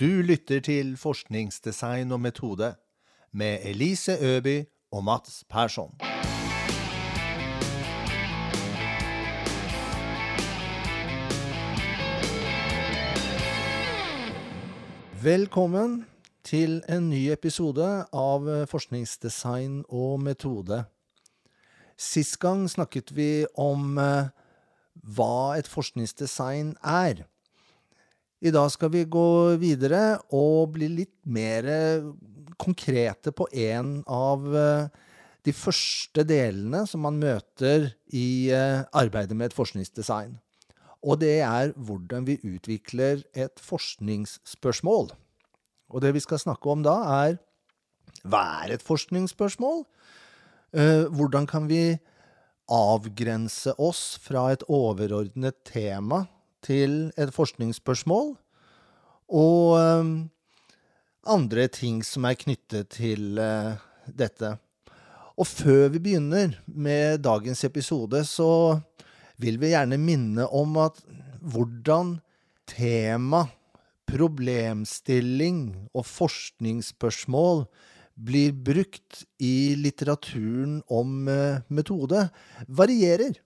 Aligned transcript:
Du 0.00 0.04
lytter 0.04 0.60
til 0.60 0.94
Forskningsdesign 0.96 2.12
og 2.12 2.20
metode 2.20 2.74
med 3.32 3.58
Elise 3.62 4.16
Øby 4.20 4.64
og 4.92 5.04
Mats 5.04 5.44
Persson. 5.50 5.92
Velkommen 15.22 16.06
til 16.44 16.80
en 16.88 17.10
ny 17.10 17.28
episode 17.28 18.06
av 18.12 18.48
Forskningsdesign 18.66 19.84
og 19.88 20.20
metode. 20.20 20.84
Sist 21.98 22.40
gang 22.40 22.64
snakket 22.70 23.12
vi 23.12 23.44
om 23.60 23.98
eh, 23.98 24.32
hva 25.04 25.58
et 25.60 25.68
forskningsdesign 25.68 26.78
er. 26.80 27.26
I 28.42 28.50
dag 28.50 28.72
skal 28.74 28.90
vi 28.90 29.04
gå 29.06 29.54
videre 29.62 30.16
og 30.34 30.72
bli 30.74 30.88
litt 30.90 31.14
mer 31.30 31.68
konkrete 32.58 33.30
på 33.30 33.46
en 33.54 34.00
av 34.10 34.48
eh, 34.58 34.88
de 35.46 35.54
første 35.54 36.24
delene 36.26 36.80
som 36.90 37.04
man 37.06 37.20
møter 37.22 37.92
i 38.10 38.50
eh, 38.50 38.82
arbeidet 38.98 39.38
med 39.38 39.52
et 39.52 39.54
forskningsdesign. 39.54 40.34
Og 41.06 41.20
det 41.22 41.36
er 41.46 41.70
hvordan 41.78 42.26
vi 42.26 42.40
utvikler 42.42 43.22
et 43.30 43.62
forskningsspørsmål. 43.62 45.12
Og 45.94 46.02
det 46.02 46.10
vi 46.18 46.26
skal 46.26 46.42
snakke 46.42 46.74
om 46.74 46.82
da, 46.82 46.98
er 47.22 47.38
hva 48.26 48.42
er 48.64 48.74
et 48.74 48.82
forskningsspørsmål? 48.82 49.84
Eh, 50.74 51.06
hvordan 51.14 51.46
kan 51.46 51.70
vi 51.70 51.94
avgrense 52.66 53.78
oss 53.78 54.16
fra 54.22 54.48
et 54.50 54.66
overordnet 54.66 55.62
tema 55.70 56.24
til 56.64 57.12
et 57.20 57.32
forskningsspørsmål? 57.34 58.34
Og 59.32 59.78
eh, 59.78 60.12
andre 61.32 61.68
ting 61.72 62.02
som 62.06 62.26
er 62.26 62.38
knyttet 62.38 62.92
til 62.98 63.38
eh, 63.38 63.74
dette. 64.08 64.56
Og 65.38 65.48
før 65.48 65.88
vi 65.94 66.02
begynner 66.02 66.58
med 66.66 67.22
dagens 67.24 67.64
episode, 67.64 68.24
så 68.28 68.78
vil 69.40 69.58
vi 69.62 69.72
gjerne 69.72 69.98
minne 69.98 70.46
om 70.52 70.76
at 70.82 71.00
hvordan 71.42 72.18
tema, 72.68 73.46
problemstilling 74.12 75.88
og 75.96 76.04
forskningsspørsmål 76.04 77.64
blir 78.12 78.52
brukt 78.52 79.22
i 79.40 79.72
litteraturen 79.78 80.82
om 80.92 81.28
eh, 81.32 81.62
metode, 81.72 82.26
varierer. 82.68 83.38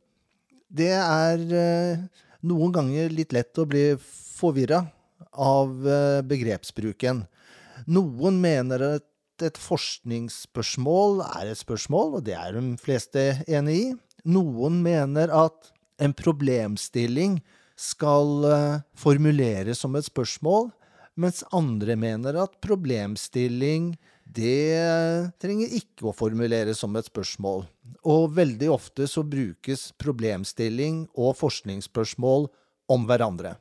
Det 0.67 0.91
er 0.91 1.45
eh, 1.55 2.03
noen 2.45 2.73
ganger 2.75 3.13
litt 3.15 3.35
lett 3.37 3.59
å 3.59 3.67
bli 3.69 3.89
forvirra 4.37 4.85
av 5.33 5.87
eh, 5.89 6.23
begrepsbruken. 6.27 7.25
Noen 7.89 8.41
mener 8.43 8.85
at 8.97 9.45
et 9.45 9.59
forskningsspørsmål 9.61 11.21
er 11.27 11.51
et 11.53 11.61
spørsmål, 11.61 12.19
og 12.19 12.27
det 12.29 12.37
er 12.39 12.57
de 12.57 12.77
fleste 12.81 13.27
enig 13.45 13.77
i. 13.77 13.87
Noen 14.27 14.81
mener 14.85 15.33
at 15.33 15.71
en 16.03 16.15
problemstilling 16.17 17.39
skal 17.77 18.49
formuleres 18.97 19.83
som 19.85 19.97
et 19.99 20.09
spørsmål, 20.09 20.71
mens 21.21 21.45
andre 21.57 21.97
mener 22.01 22.37
at 22.41 22.57
problemstilling 22.65 23.95
det 24.27 25.33
trenger 25.41 25.75
ikke 25.79 26.11
å 26.11 26.15
formuleres 26.17 26.81
som 26.83 26.97
et 26.99 27.07
spørsmål. 27.09 27.65
Og 28.05 28.35
veldig 28.37 28.69
ofte 28.75 29.07
så 29.09 29.23
brukes 29.27 29.93
problemstilling 30.03 31.05
og 31.15 31.37
forskningsspørsmål 31.39 32.49
om 32.93 33.07
hverandre. 33.09 33.55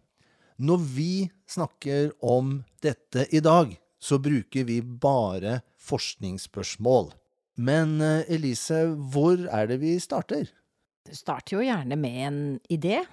Når 0.57 0.83
vi 0.95 1.13
snakker 1.51 2.13
om 2.23 2.57
dette 2.83 3.27
i 3.35 3.41
dag, 3.43 3.75
så 3.99 4.19
bruker 4.21 4.65
vi 4.67 4.79
bare 4.81 5.59
forskningsspørsmål. 5.85 7.11
Men 7.55 7.99
Elise, 8.01 8.85
hvor 9.13 9.45
er 9.47 9.69
det 9.69 9.79
vi 9.83 9.95
starter? 10.01 10.49
Du 11.05 11.13
starter 11.15 11.57
jo 11.59 11.65
gjerne 11.65 11.97
med 11.99 12.19
en 12.25 12.41
idé. 12.71 13.03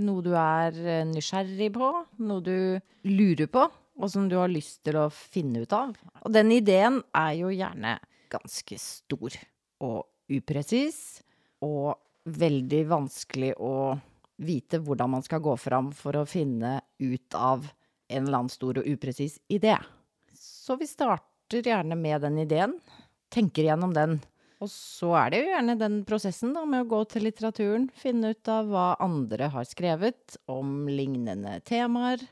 Noe 0.00 0.22
du 0.22 0.30
er 0.38 0.76
nysgjerrig 1.10 1.72
på, 1.74 1.90
noe 2.22 2.44
du 2.46 2.78
lurer 3.10 3.50
på, 3.50 3.66
og 4.00 4.10
som 4.10 4.28
du 4.28 4.36
har 4.40 4.50
lyst 4.50 4.80
til 4.86 4.96
å 4.96 5.08
finne 5.12 5.64
ut 5.64 5.74
av. 5.76 5.92
Og 6.24 6.32
den 6.32 6.52
ideen 6.54 7.02
er 7.16 7.34
jo 7.38 7.52
gjerne 7.52 7.98
ganske 8.32 8.78
stor 8.80 9.36
og 9.84 10.06
upresis, 10.30 11.20
og 11.60 11.98
veldig 12.30 12.84
vanskelig 12.88 13.52
å 13.60 13.98
vite 14.40 14.80
hvordan 14.80 15.16
man 15.16 15.24
skal 15.24 15.42
gå 15.44 15.56
fram 15.60 15.90
for 15.96 16.16
å 16.16 16.26
finne 16.28 16.78
ut 17.02 17.36
av 17.36 17.66
en 18.10 18.24
eller 18.24 18.38
annen 18.38 18.52
stor 18.52 18.80
og 18.80 18.88
upresis 18.88 19.38
idé. 19.52 19.76
Så 20.34 20.78
vi 20.80 20.88
starter 20.88 21.66
gjerne 21.66 21.96
med 21.98 22.22
den 22.24 22.38
ideen, 22.40 22.76
tenker 23.32 23.68
gjennom 23.68 23.92
den. 23.94 24.18
Og 24.60 24.68
så 24.72 25.12
er 25.16 25.32
det 25.32 25.40
jo 25.40 25.52
gjerne 25.52 25.76
den 25.80 26.00
prosessen 26.08 26.52
da, 26.56 26.66
med 26.68 26.84
å 26.84 26.90
gå 26.90 27.00
til 27.12 27.24
litteraturen, 27.28 27.88
finne 27.96 28.34
ut 28.34 28.50
av 28.52 28.68
hva 28.68 28.88
andre 29.00 29.48
har 29.54 29.68
skrevet 29.68 30.36
om 30.52 30.84
lignende 30.90 31.58
temaer, 31.68 32.22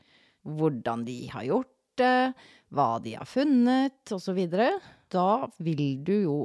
hvordan 0.57 1.05
de 1.07 1.19
har 1.33 1.45
gjort 1.47 1.75
det, 1.99 2.33
hva 2.73 2.89
de 3.03 3.15
har 3.17 3.27
funnet, 3.27 4.01
osv. 4.15 4.39
Da 5.09 5.29
vil 5.57 5.83
du 6.05 6.15
jo 6.15 6.37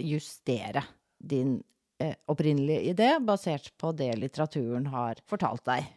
justere 0.00 0.84
din 1.20 1.58
eh, 2.00 2.16
opprinnelige 2.30 2.94
idé 2.94 3.12
basert 3.20 3.72
på 3.80 3.92
det 3.96 4.12
litteraturen 4.20 4.88
har 4.92 5.20
fortalt 5.28 5.64
deg. 5.68 5.88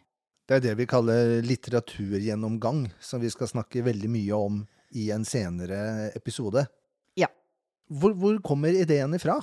Det 0.44 0.58
er 0.58 0.64
det 0.66 0.76
vi 0.82 0.88
kaller 0.90 1.38
litteraturgjennomgang, 1.46 2.90
som 3.00 3.22
vi 3.24 3.32
skal 3.32 3.48
snakke 3.48 3.86
veldig 3.86 4.10
mye 4.12 4.40
om 4.40 4.64
i 4.94 5.08
en 5.16 5.24
senere 5.26 6.12
episode. 6.18 6.66
Ja. 7.16 7.30
Hvor, 7.88 8.12
hvor 8.20 8.42
kommer 8.44 8.76
ideen 8.76 9.16
ifra? 9.16 9.38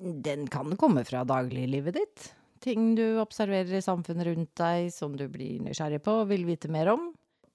Den 0.00 0.48
kan 0.50 0.72
komme 0.80 1.04
fra 1.04 1.26
dagliglivet 1.28 1.98
ditt. 2.00 2.30
Ting 2.62 2.94
du 2.96 3.20
observerer 3.20 3.76
i 3.76 3.84
samfunnet 3.84 4.30
rundt 4.30 4.54
deg 4.58 4.88
som 4.94 5.14
du 5.18 5.26
blir 5.30 5.60
nysgjerrig 5.66 6.00
på 6.02 6.22
og 6.22 6.30
vil 6.30 6.46
vite 6.48 6.70
mer 6.72 6.94
om. 6.94 7.10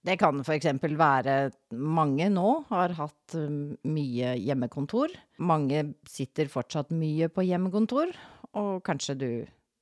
Det 0.07 0.15
kan 0.21 0.39
eksempel 0.39 0.93
være 0.95 1.49
mange 1.75 2.29
nå 2.31 2.47
har 2.69 2.93
hatt 2.95 3.35
mye 3.83 4.37
hjemmekontor. 4.39 5.11
Mange 5.43 5.81
sitter 6.07 6.47
fortsatt 6.47 6.93
mye 6.95 7.27
på 7.27 7.43
hjemmekontor, 7.43 8.13
og 8.55 8.85
kanskje 8.87 9.17
du 9.19 9.29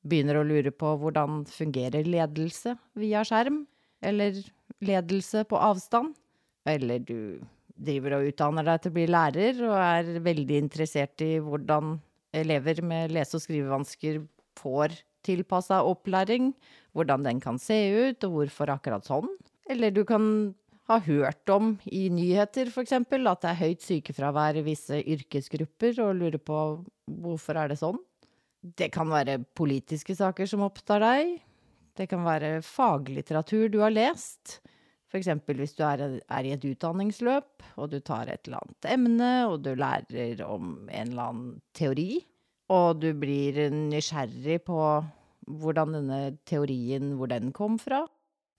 begynner 0.05 0.39
å 0.39 0.47
lure 0.47 0.73
på 0.73 0.95
hvordan 1.01 1.43
fungerer 1.49 2.09
ledelse 2.09 2.73
via 2.97 3.21
skjerm, 3.27 3.67
eller 4.01 4.41
ledelse 4.85 5.45
på 5.45 5.61
avstand, 5.61 6.17
eller 6.65 7.05
du 7.05 7.37
driver 7.77 8.17
og 8.17 8.31
utdanner 8.31 8.65
deg 8.65 8.81
til 8.81 8.93
å 8.93 8.97
bli 8.97 9.07
lærer 9.11 9.63
og 9.67 9.77
er 9.77 10.13
veldig 10.25 10.61
interessert 10.65 11.21
i 11.21 11.35
hvordan 11.43 11.99
elever 12.35 12.81
med 12.81 13.13
lese- 13.13 13.37
og 13.37 13.45
skrivevansker 13.45 14.23
får 14.57 14.97
tilpassa 15.25 15.83
opplæring, 15.85 16.55
hvordan 16.97 17.25
den 17.25 17.41
kan 17.43 17.59
se 17.61 17.77
ut, 17.93 18.25
og 18.25 18.39
hvorfor 18.39 18.73
akkurat 18.73 19.05
sånn. 19.05 19.29
Eller 19.69 19.91
du 19.91 20.03
kan 20.05 20.53
ha 20.89 20.99
hørt 21.01 21.49
om 21.49 21.75
i 21.89 22.05
nyheter, 22.13 22.69
eksempel, 22.81 23.25
at 23.27 23.41
det 23.41 23.51
er 23.51 23.61
høyt 23.63 23.85
sykefravær 23.85 24.59
i 24.59 24.65
visse 24.67 24.99
yrkesgrupper, 25.01 25.97
og 26.03 26.19
lurer 26.19 26.41
på 26.41 26.59
hvorfor 27.23 27.57
er 27.57 27.73
det 27.73 27.79
sånn. 27.81 27.97
Det 28.61 28.91
kan 28.93 29.09
være 29.09 29.39
politiske 29.57 30.15
saker 30.17 30.49
som 30.49 30.65
opptar 30.65 31.01
deg. 31.01 31.35
Det 31.95 32.07
kan 32.11 32.25
være 32.25 32.59
faglitteratur 32.65 33.69
du 33.73 33.79
har 33.81 33.93
lest. 33.93 34.59
Eksempel 35.15 35.61
hvis 35.61 35.77
du 35.77 35.83
er, 35.87 36.01
er 36.19 36.43
i 36.47 36.51
et 36.51 36.65
utdanningsløp, 36.67 37.63
og 37.79 37.91
du 37.93 38.01
tar 38.03 38.27
et 38.27 38.49
eller 38.49 38.65
annet 38.65 38.87
emne, 38.91 39.29
og 39.47 39.61
du 39.63 39.71
lærer 39.79 40.41
om 40.43 40.73
en 40.89 41.13
eller 41.13 41.29
annen 41.29 41.53
teori, 41.77 42.19
og 42.73 42.99
du 42.99 43.13
blir 43.15 43.69
nysgjerrig 43.71 44.59
på 44.67 44.81
hvordan 45.45 45.95
denne 45.95 46.19
teorien, 46.49 47.13
hvor 47.15 47.31
den 47.31 47.53
kom 47.55 47.77
fra. 47.79 48.03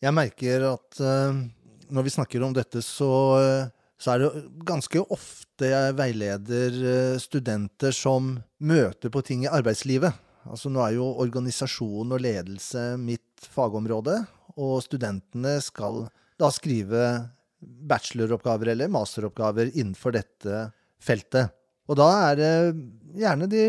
Jeg 0.05 0.13
merker 0.13 0.65
at 0.75 0.99
uh, 1.01 1.39
når 1.89 2.05
vi 2.05 2.13
snakker 2.13 2.43
om 2.45 2.53
dette, 2.57 2.83
så, 2.85 3.11
uh, 3.41 3.69
så 3.97 4.13
er 4.13 4.23
det 4.23 4.43
ganske 4.69 5.01
ofte 5.01 5.71
jeg 5.71 5.95
veileder 5.97 6.77
uh, 6.83 7.23
studenter 7.23 7.95
som 7.97 8.35
møter 8.61 9.13
på 9.13 9.23
ting 9.25 9.47
i 9.47 9.53
arbeidslivet. 9.53 10.13
Altså 10.47 10.71
nå 10.71 10.83
er 10.85 10.99
jo 10.99 11.09
organisasjon 11.25 12.13
og 12.13 12.23
ledelse 12.23 12.93
mitt 13.01 13.49
fagområde, 13.55 14.21
og 14.61 14.77
studentene 14.85 15.57
skal 15.65 16.05
da 16.37 16.53
skrive 16.53 17.09
bacheloroppgaver 17.89 18.75
eller 18.75 18.93
masteroppgaver 18.93 19.73
innenfor 19.73 20.15
dette 20.19 20.69
feltet. 21.03 21.57
Og 21.89 21.97
da 21.99 22.11
er 22.29 22.39
det 22.39 22.53
gjerne 23.17 23.49
de 23.49 23.65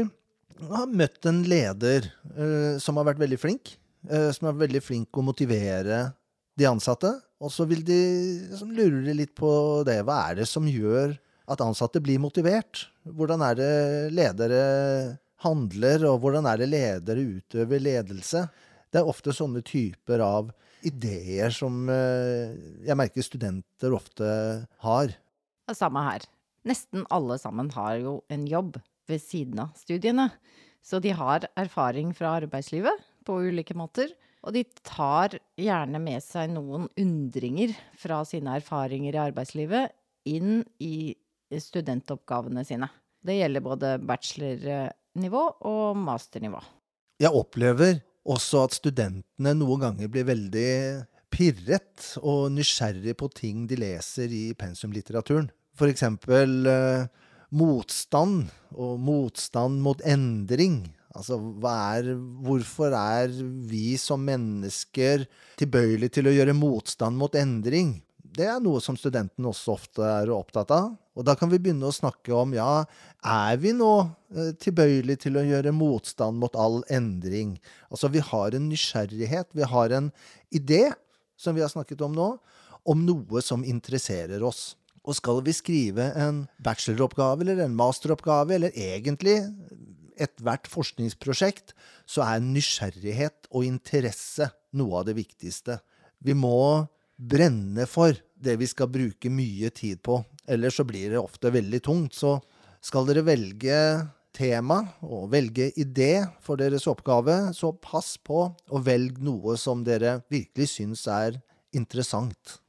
har 0.68 0.92
møtt 0.92 1.26
en 1.30 1.42
leder 1.48 2.08
som 2.82 2.98
har 3.00 3.08
vært 3.12 3.22
veldig 3.22 3.40
flink. 3.40 3.76
Som 4.34 4.50
er 4.50 4.62
veldig 4.62 4.82
flink 4.84 5.20
å 5.20 5.26
motivere 5.26 6.00
de 6.58 6.68
ansatte. 6.70 7.14
Og 7.38 7.54
så 7.54 7.68
vil 7.70 7.84
de 7.86 8.00
liksom, 8.50 8.74
lure 8.74 9.14
litt 9.16 9.36
på 9.38 9.52
det. 9.88 10.00
Hva 10.08 10.24
er 10.32 10.42
det 10.42 10.48
som 10.50 10.68
gjør 10.70 11.16
at 11.48 11.64
ansatte 11.64 12.02
blir 12.04 12.22
motivert? 12.22 12.88
Hvordan 13.06 13.44
er 13.46 13.60
det 13.60 13.74
ledere 14.18 14.62
handler, 15.46 16.08
og 16.10 16.24
hvordan 16.24 16.48
er 16.50 16.64
det 16.64 16.72
ledere 16.72 17.28
utøver 17.38 17.84
ledelse? 17.84 18.48
Det 18.90 19.02
er 19.02 19.10
ofte 19.10 19.36
sånne 19.36 19.62
typer 19.66 20.24
av 20.24 20.50
ideer 20.88 21.54
som 21.54 21.88
eh, 21.92 22.54
jeg 22.88 22.98
merker 22.98 23.26
studenter 23.26 23.94
ofte 23.96 24.28
har. 24.84 25.14
Samme 25.76 26.04
her. 26.06 26.26
Nesten 26.68 27.06
alle 27.14 27.38
sammen 27.42 27.70
har 27.76 27.98
jo 28.02 28.20
en 28.34 28.46
jobb 28.50 28.78
ved 29.08 29.24
siden 29.24 29.62
av 29.64 29.74
studiene. 29.80 30.30
Så 30.84 31.02
de 31.04 31.12
har 31.16 31.48
erfaring 31.60 32.14
fra 32.16 32.38
arbeidslivet 32.42 33.04
på 33.28 33.42
ulike 33.50 33.76
måter. 33.78 34.14
Og 34.46 34.54
de 34.56 34.64
tar 34.86 35.38
gjerne 35.58 36.00
med 36.02 36.24
seg 36.24 36.52
noen 36.54 36.86
undringer 37.00 37.74
fra 38.00 38.22
sine 38.28 38.58
erfaringer 38.60 39.18
i 39.18 39.24
arbeidslivet 39.28 39.96
inn 40.30 40.62
i 40.84 41.16
studentoppgavene 41.52 42.64
sine. 42.68 42.90
Det 43.24 43.40
gjelder 43.40 43.64
både 43.66 43.94
bachelornivå 44.08 45.44
og 45.68 46.00
masternivå. 46.00 46.62
Jeg 47.18 47.34
opplever 47.34 47.98
også 48.28 48.66
at 48.68 48.76
studentene 48.78 49.54
noen 49.58 49.82
ganger 49.82 50.12
blir 50.12 50.28
veldig 50.28 50.72
pirret 51.34 52.14
og 52.22 52.52
nysgjerrig 52.56 53.16
på 53.20 53.30
ting 53.36 53.66
de 53.70 53.80
leser 53.80 54.32
i 54.34 54.52
pensumlitteraturen. 54.58 55.50
For 55.78 55.90
eksempel 55.92 56.68
eh, 56.70 57.08
motstand 57.56 58.48
og 58.76 59.00
motstand 59.02 59.82
mot 59.84 60.02
endring. 60.08 60.82
Altså, 61.18 61.40
er, 61.66 62.12
hvorfor 62.46 62.94
er 62.94 63.32
vi 63.68 63.96
som 63.98 64.22
mennesker 64.26 65.26
tilbøyelige 65.58 66.20
til 66.20 66.30
å 66.30 66.36
gjøre 66.36 66.58
motstand 66.58 67.18
mot 67.18 67.34
endring? 67.38 67.96
Det 68.38 68.46
er 68.46 68.62
noe 68.62 68.78
som 68.84 68.98
studentene 69.00 69.50
også 69.50 69.74
ofte 69.74 70.06
er 70.06 70.30
opptatt 70.34 70.72
av. 70.76 70.92
Og 71.18 71.26
da 71.26 71.34
kan 71.34 71.50
vi 71.50 71.58
begynne 71.58 71.90
å 71.90 71.96
snakke 71.96 72.36
om 72.38 72.54
ja, 72.54 72.86
er 73.26 73.58
vi 73.58 73.74
nå 73.74 73.92
eh, 74.36 74.52
tilbøyelige 74.62 75.24
til 75.26 75.40
å 75.40 75.46
gjøre 75.48 75.74
motstand 75.74 76.38
mot 76.38 76.54
all 76.54 76.84
endring? 76.94 77.56
Altså, 77.90 78.12
vi 78.14 78.22
har 78.22 78.54
en 78.54 78.70
nysgjerrighet, 78.70 79.50
vi 79.58 79.66
har 79.66 79.96
en 79.98 80.12
idé, 80.54 80.84
som 81.38 81.58
vi 81.58 81.66
har 81.66 81.74
snakket 81.74 82.04
om 82.06 82.14
nå, 82.14 82.36
om 82.88 83.02
noe 83.08 83.42
som 83.42 83.66
interesserer 83.66 84.46
oss. 84.46 84.76
Og 85.08 85.18
skal 85.18 85.42
vi 85.42 85.56
skrive 85.56 86.12
en 86.20 86.46
bacheloroppgave 86.62 87.42
eller 87.42 87.64
en 87.64 87.76
masteroppgave, 87.80 88.54
eller 88.54 88.76
egentlig 88.78 89.40
ethvert 90.22 90.70
forskningsprosjekt, 90.72 91.74
så 92.06 92.26
er 92.26 92.44
nysgjerrighet 92.44 93.50
og 93.52 93.68
interesse 93.68 94.50
noe 94.78 95.02
av 95.02 95.08
det 95.10 95.18
viktigste. 95.18 95.80
Vi 96.24 96.36
må 96.38 96.86
brenne 97.18 97.88
for 97.90 98.18
det 98.38 98.58
vi 98.62 98.68
skal 98.70 98.92
bruke 98.94 99.32
mye 99.34 99.72
tid 99.74 100.02
på. 100.06 100.20
Ellers 100.48 100.78
så 100.78 100.86
blir 100.88 101.14
det 101.14 101.22
ofte 101.22 101.52
veldig 101.54 101.82
tungt. 101.86 102.18
Så 102.18 102.38
skal 102.84 103.08
dere 103.10 103.26
velge 103.26 103.78
tema 104.38 104.84
og 105.02 105.32
velge 105.34 105.72
idé 105.82 106.28
for 106.46 106.60
deres 106.62 106.86
oppgave, 106.90 107.54
så 107.58 107.74
pass 107.74 108.16
på 108.22 108.44
å 108.54 108.82
velge 108.86 109.24
noe 109.26 109.58
som 109.58 109.82
dere 109.86 110.20
virkelig 110.32 110.70
syns 110.76 111.08
er 111.10 111.40
interessant. 111.76 112.60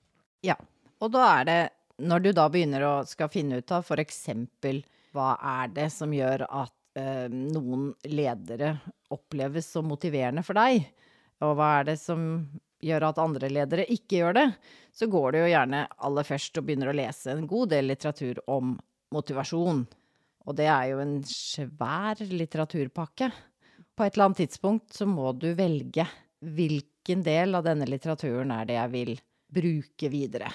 Ja, 0.45 0.57
og 1.03 1.13
da 1.15 1.27
er 1.39 1.49
det, 1.49 1.61
når 2.01 2.25
du 2.25 2.31
da 2.37 2.49
begynner 2.53 2.87
å 2.87 2.95
skal 3.09 3.31
finne 3.33 3.61
ut 3.61 3.75
av 3.75 3.85
f.eks. 3.85 4.25
hva 5.13 5.31
er 5.61 5.75
det 5.77 5.91
som 5.93 6.13
gjør 6.15 6.47
at 6.49 6.75
eh, 6.99 7.27
noen 7.31 7.93
ledere 8.11 8.75
oppleves 9.15 9.71
som 9.73 9.89
motiverende 9.89 10.45
for 10.47 10.59
deg, 10.59 10.83
og 11.45 11.55
hva 11.57 11.71
er 11.79 11.93
det 11.93 11.99
som 12.03 12.25
gjør 12.83 13.09
at 13.09 13.21
andre 13.23 13.51
ledere 13.51 13.87
ikke 13.91 14.21
gjør 14.21 14.37
det, 14.39 14.47
så 14.95 15.09
går 15.11 15.35
det 15.35 15.43
jo 15.43 15.51
gjerne 15.53 15.85
aller 16.07 16.27
først 16.27 16.59
og 16.59 16.67
begynner 16.67 16.93
å 16.93 16.99
lese 16.99 17.33
en 17.33 17.47
god 17.51 17.73
del 17.75 17.91
litteratur 17.91 18.41
om 18.51 18.77
motivasjon. 19.15 19.85
Og 20.49 20.57
det 20.57 20.69
er 20.71 20.93
jo 20.93 21.03
en 21.03 21.19
svær 21.29 22.21
litteraturpakke. 22.23 23.31
På 23.95 24.07
et 24.07 24.15
eller 24.15 24.29
annet 24.29 24.45
tidspunkt 24.45 24.95
så 24.95 25.09
må 25.11 25.33
du 25.37 25.51
velge 25.59 26.07
hvilken 26.39 27.25
del 27.27 27.59
av 27.59 27.67
denne 27.67 27.89
litteraturen 27.89 28.53
er 28.55 28.69
det 28.69 28.79
jeg 28.79 28.95
vil 28.95 29.15
bruke 29.59 30.11
videre. 30.13 30.51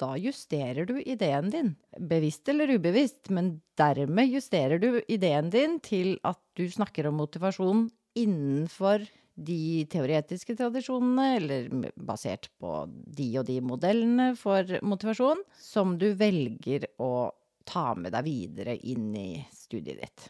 Da 0.00 0.14
justerer 0.16 0.86
du 0.88 0.94
ideen 1.02 1.50
din, 1.52 1.74
bevisst 1.98 2.48
eller 2.48 2.70
ubevisst, 2.72 3.28
men 3.28 3.58
dermed 3.76 4.32
justerer 4.32 4.80
du 4.80 5.02
ideen 5.12 5.50
din 5.52 5.76
til 5.84 6.14
at 6.24 6.40
du 6.56 6.64
snakker 6.72 7.10
om 7.10 7.18
motivasjon 7.20 7.88
innenfor 8.16 9.04
de 9.40 9.84
teoretiske 9.92 10.56
tradisjonene, 10.56 11.26
eller 11.36 11.92
basert 11.96 12.48
på 12.60 12.84
de 12.88 13.28
og 13.40 13.46
de 13.48 13.58
modellene 13.64 14.32
for 14.40 14.78
motivasjon, 14.84 15.44
som 15.60 15.96
du 16.00 16.10
velger 16.18 16.88
å 17.00 17.30
ta 17.68 17.92
med 17.96 18.14
deg 18.16 18.26
videre 18.26 18.76
inn 18.76 19.12
i 19.16 19.30
studiet 19.54 20.00
ditt. 20.00 20.26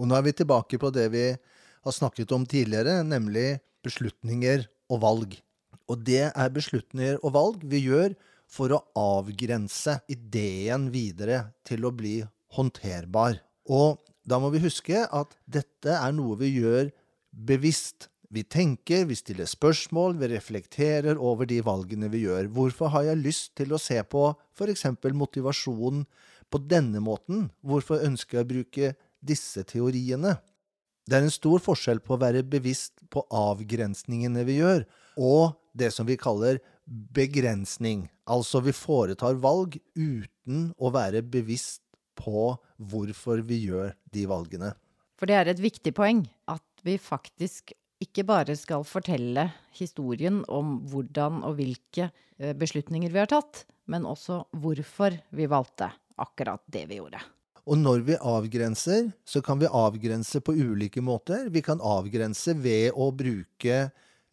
Og 0.00 0.08
nå 0.08 0.16
er 0.18 0.26
vi 0.26 0.36
tilbake 0.36 0.78
på 0.80 0.90
det 0.94 1.08
vi 1.14 1.26
har 1.32 1.96
snakket 1.96 2.32
om 2.36 2.44
tidligere, 2.48 3.00
nemlig 3.06 3.58
beslutninger 3.84 4.66
og 4.92 5.02
valg. 5.04 5.34
Og 5.90 6.00
det 6.04 6.30
er 6.30 6.54
beslutninger 6.54 7.20
og 7.22 7.34
valg 7.34 7.66
vi 7.68 7.84
gjør 7.84 8.14
for 8.54 8.74
å 8.74 8.82
avgrense 8.98 9.98
ideen 10.12 10.88
videre 10.94 11.40
til 11.66 11.86
å 11.86 11.92
bli 11.94 12.20
håndterbar. 12.54 13.40
Og 13.66 13.98
da 14.24 14.38
må 14.40 14.50
vi 14.54 14.62
huske 14.64 15.04
at 15.04 15.34
dette 15.44 15.96
er 15.98 16.14
noe 16.14 16.38
vi 16.40 16.54
gjør 16.60 16.92
bevisst. 17.34 18.08
Vi 18.34 18.42
tenker, 18.50 19.04
vi 19.06 19.16
stiller 19.18 19.46
spørsmål, 19.46 20.16
vi 20.18 20.30
reflekterer 20.32 21.20
over 21.20 21.46
de 21.46 21.60
valgene 21.62 22.08
vi 22.10 22.24
gjør. 22.24 22.48
Hvorfor 22.54 22.90
har 22.94 23.08
jeg 23.10 23.22
lyst 23.22 23.52
til 23.58 23.74
å 23.74 23.80
se 23.80 24.00
på 24.10 24.30
f.eks. 24.56 24.86
motivasjon 25.14 26.02
på 26.50 26.62
denne 26.70 27.02
måten? 27.04 27.48
Hvorfor 27.62 28.02
ønsker 28.06 28.40
jeg 28.40 28.46
å 28.46 28.52
bruke 28.54 28.90
disse 29.22 29.62
teoriene? 29.68 30.38
Det 31.04 31.18
er 31.18 31.26
en 31.26 31.34
stor 31.34 31.60
forskjell 31.62 32.00
på 32.00 32.16
å 32.16 32.22
være 32.22 32.42
bevisst 32.48 33.02
på 33.12 33.22
avgrensningene 33.28 34.46
vi 34.48 34.56
gjør, 34.62 34.86
og 35.20 35.58
det 35.76 35.90
som 35.92 36.08
vi 36.08 36.16
kaller 36.18 36.62
begrensning. 36.86 38.08
Altså 38.28 38.60
vi 38.64 38.74
foretar 38.76 39.38
valg 39.40 39.78
uten 39.96 40.70
å 40.76 40.92
være 40.94 41.22
bevisst 41.22 41.82
på 42.18 42.54
hvorfor 42.78 43.42
vi 43.46 43.64
gjør 43.66 43.94
de 44.14 44.26
valgene. 44.30 44.74
For 45.18 45.30
det 45.30 45.38
er 45.38 45.50
et 45.52 45.62
viktig 45.62 45.94
poeng 45.96 46.24
at 46.50 46.84
vi 46.84 46.98
faktisk 47.00 47.72
ikke 48.04 48.26
bare 48.28 48.56
skal 48.58 48.84
fortelle 48.86 49.46
historien 49.76 50.42
om 50.52 50.80
hvordan 50.90 51.42
og 51.46 51.56
hvilke 51.60 52.10
eh, 52.10 52.52
beslutninger 52.58 53.12
vi 53.12 53.22
har 53.22 53.30
tatt, 53.30 53.64
men 53.88 54.06
også 54.08 54.42
hvorfor 54.60 55.16
vi 55.32 55.48
valgte 55.50 55.88
akkurat 56.20 56.62
det 56.70 56.84
vi 56.90 56.98
gjorde. 57.00 57.22
Og 57.64 57.78
når 57.80 58.02
vi 58.04 58.16
avgrenser, 58.20 59.08
så 59.24 59.40
kan 59.40 59.56
vi 59.62 59.70
avgrense 59.70 60.42
på 60.44 60.52
ulike 60.52 61.00
måter. 61.00 61.48
Vi 61.48 61.62
kan 61.64 61.80
avgrense 61.80 62.52
ved 62.60 62.92
å 62.92 63.08
bruke 63.16 63.86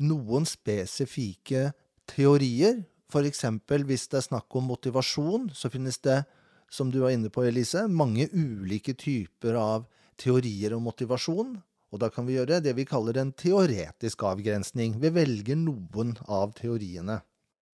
noen 0.04 0.48
spesifikke 0.50 1.70
teorier. 2.12 2.84
Eksempel 3.12 3.84
hvis 3.90 4.06
det 4.08 4.22
er 4.22 4.28
snakk 4.30 4.56
om 4.56 4.70
motivasjon, 4.72 5.50
så 5.52 5.68
finnes 5.72 5.98
det, 6.00 6.22
som 6.72 6.88
du 6.92 7.02
var 7.02 7.12
inne 7.12 7.28
på, 7.28 7.44
Elise, 7.44 7.84
mange 7.92 8.30
ulike 8.32 8.94
typer 8.96 9.58
av 9.60 9.84
teorier 10.22 10.78
om 10.78 10.86
motivasjon. 10.88 11.58
Og 11.92 12.00
da 12.00 12.08
kan 12.08 12.24
vi 12.28 12.38
gjøre 12.38 12.62
det 12.64 12.72
vi 12.78 12.88
kaller 12.88 13.20
en 13.20 13.34
teoretisk 13.36 14.24
avgrensning. 14.24 14.96
Vi 15.02 15.12
velger 15.12 15.60
noen 15.60 16.16
av 16.32 16.54
teoriene. 16.56 17.20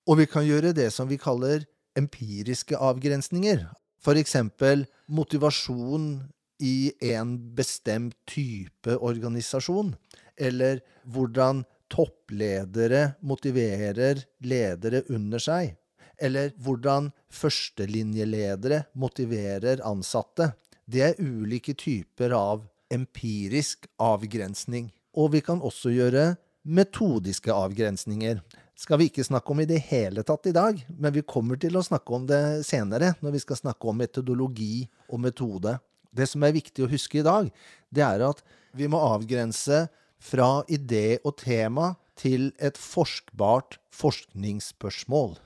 Og 0.10 0.24
vi 0.24 0.26
kan 0.30 0.48
gjøre 0.48 0.74
det 0.74 0.90
som 0.96 1.10
vi 1.10 1.20
kaller 1.22 1.68
empiriske 1.98 2.78
avgrensninger. 2.78 3.68
Eksempel 4.08 4.86
motivasjon 5.12 6.30
i 6.64 6.94
en 7.12 7.36
bestemt 7.54 8.16
type 8.30 8.96
organisasjon. 8.96 9.92
Eller 10.40 10.80
hvordan 11.04 11.66
toppledere 11.92 13.18
motiverer 13.26 14.24
ledere 14.44 15.04
under 15.14 15.42
seg. 15.42 15.76
Eller 16.18 16.54
hvordan 16.58 17.12
førstelinjeledere 17.30 18.88
motiverer 18.98 19.84
ansatte. 19.86 20.52
Det 20.86 21.04
er 21.04 21.22
ulike 21.22 21.76
typer 21.78 22.34
av 22.34 22.66
empirisk 22.94 23.86
avgrensning. 24.02 24.90
Og 25.18 25.34
vi 25.36 25.44
kan 25.46 25.62
også 25.62 25.92
gjøre 25.94 26.32
metodiske 26.68 27.54
avgrensninger. 27.54 28.40
Skal 28.78 29.00
vi 29.02 29.08
ikke 29.10 29.26
snakke 29.26 29.54
om 29.54 29.62
i 29.64 29.70
det 29.70 29.80
hele 29.90 30.22
tatt 30.26 30.50
i 30.50 30.54
dag, 30.54 30.78
men 30.88 31.14
vi 31.16 31.26
kommer 31.26 31.58
til 31.58 31.80
å 31.80 31.86
snakke 31.86 32.14
om 32.14 32.28
det 32.30 32.42
senere, 32.68 33.16
når 33.26 33.34
vi 33.34 33.42
skal 33.42 33.58
snakke 33.58 33.90
om 33.90 33.98
metodologi 33.98 34.86
og 35.10 35.24
metode. 35.24 35.78
Det 36.14 36.28
som 36.30 36.46
er 36.46 36.54
viktig 36.54 36.86
å 36.86 36.92
huske 36.92 37.22
i 37.22 37.26
dag, 37.26 37.50
det 37.90 38.06
er 38.06 38.26
at 38.28 38.44
vi 38.78 38.90
må 38.92 39.02
avgrense 39.02 39.88
fra 40.20 40.64
idé 40.70 41.18
og 41.24 41.38
tema 41.42 41.94
til 42.18 42.50
et 42.58 42.78
forskbart 42.80 43.78
forskningsspørsmål. 43.94 45.38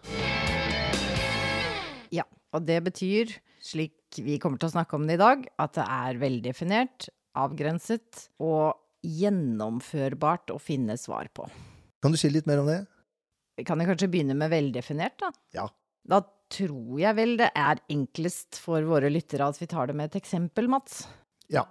Ja, 2.15 2.25
og 2.55 2.67
det 2.67 2.79
betyr, 2.87 3.33
slik 3.63 4.21
vi 4.21 4.37
kommer 4.43 4.59
til 4.59 4.71
å 4.71 4.75
snakke 4.75 4.97
om 4.97 5.07
det 5.07 5.19
i 5.19 5.21
dag, 5.21 5.43
at 5.61 5.75
det 5.77 5.87
er 5.87 6.21
veldefinert, 6.21 7.09
avgrenset 7.39 8.27
og 8.43 8.79
gjennomførbart 9.07 10.51
å 10.53 10.59
finne 10.61 10.97
svar 10.99 11.31
på. 11.33 11.47
Kan 12.03 12.13
du 12.13 12.19
si 12.19 12.31
litt 12.31 12.47
mer 12.49 12.61
om 12.63 12.69
det? 12.69 12.81
Vi 13.57 13.65
kan 13.67 13.79
jo 13.81 13.87
kanskje 13.89 14.09
begynne 14.11 14.35
med 14.37 14.51
veldefinert, 14.51 15.17
da. 15.21 15.31
Ja. 15.55 15.67
Da 16.07 16.23
tror 16.51 16.99
jeg 16.99 17.15
vel 17.15 17.35
det 17.39 17.51
er 17.55 17.79
enklest 17.93 18.59
for 18.59 18.83
våre 18.87 19.11
lyttere 19.11 19.47
at 19.47 19.59
vi 19.61 19.69
tar 19.69 19.91
det 19.91 19.95
med 19.97 20.11
et 20.11 20.19
eksempel, 20.21 20.67
Mats. 20.71 21.05
Ja. 21.51 21.65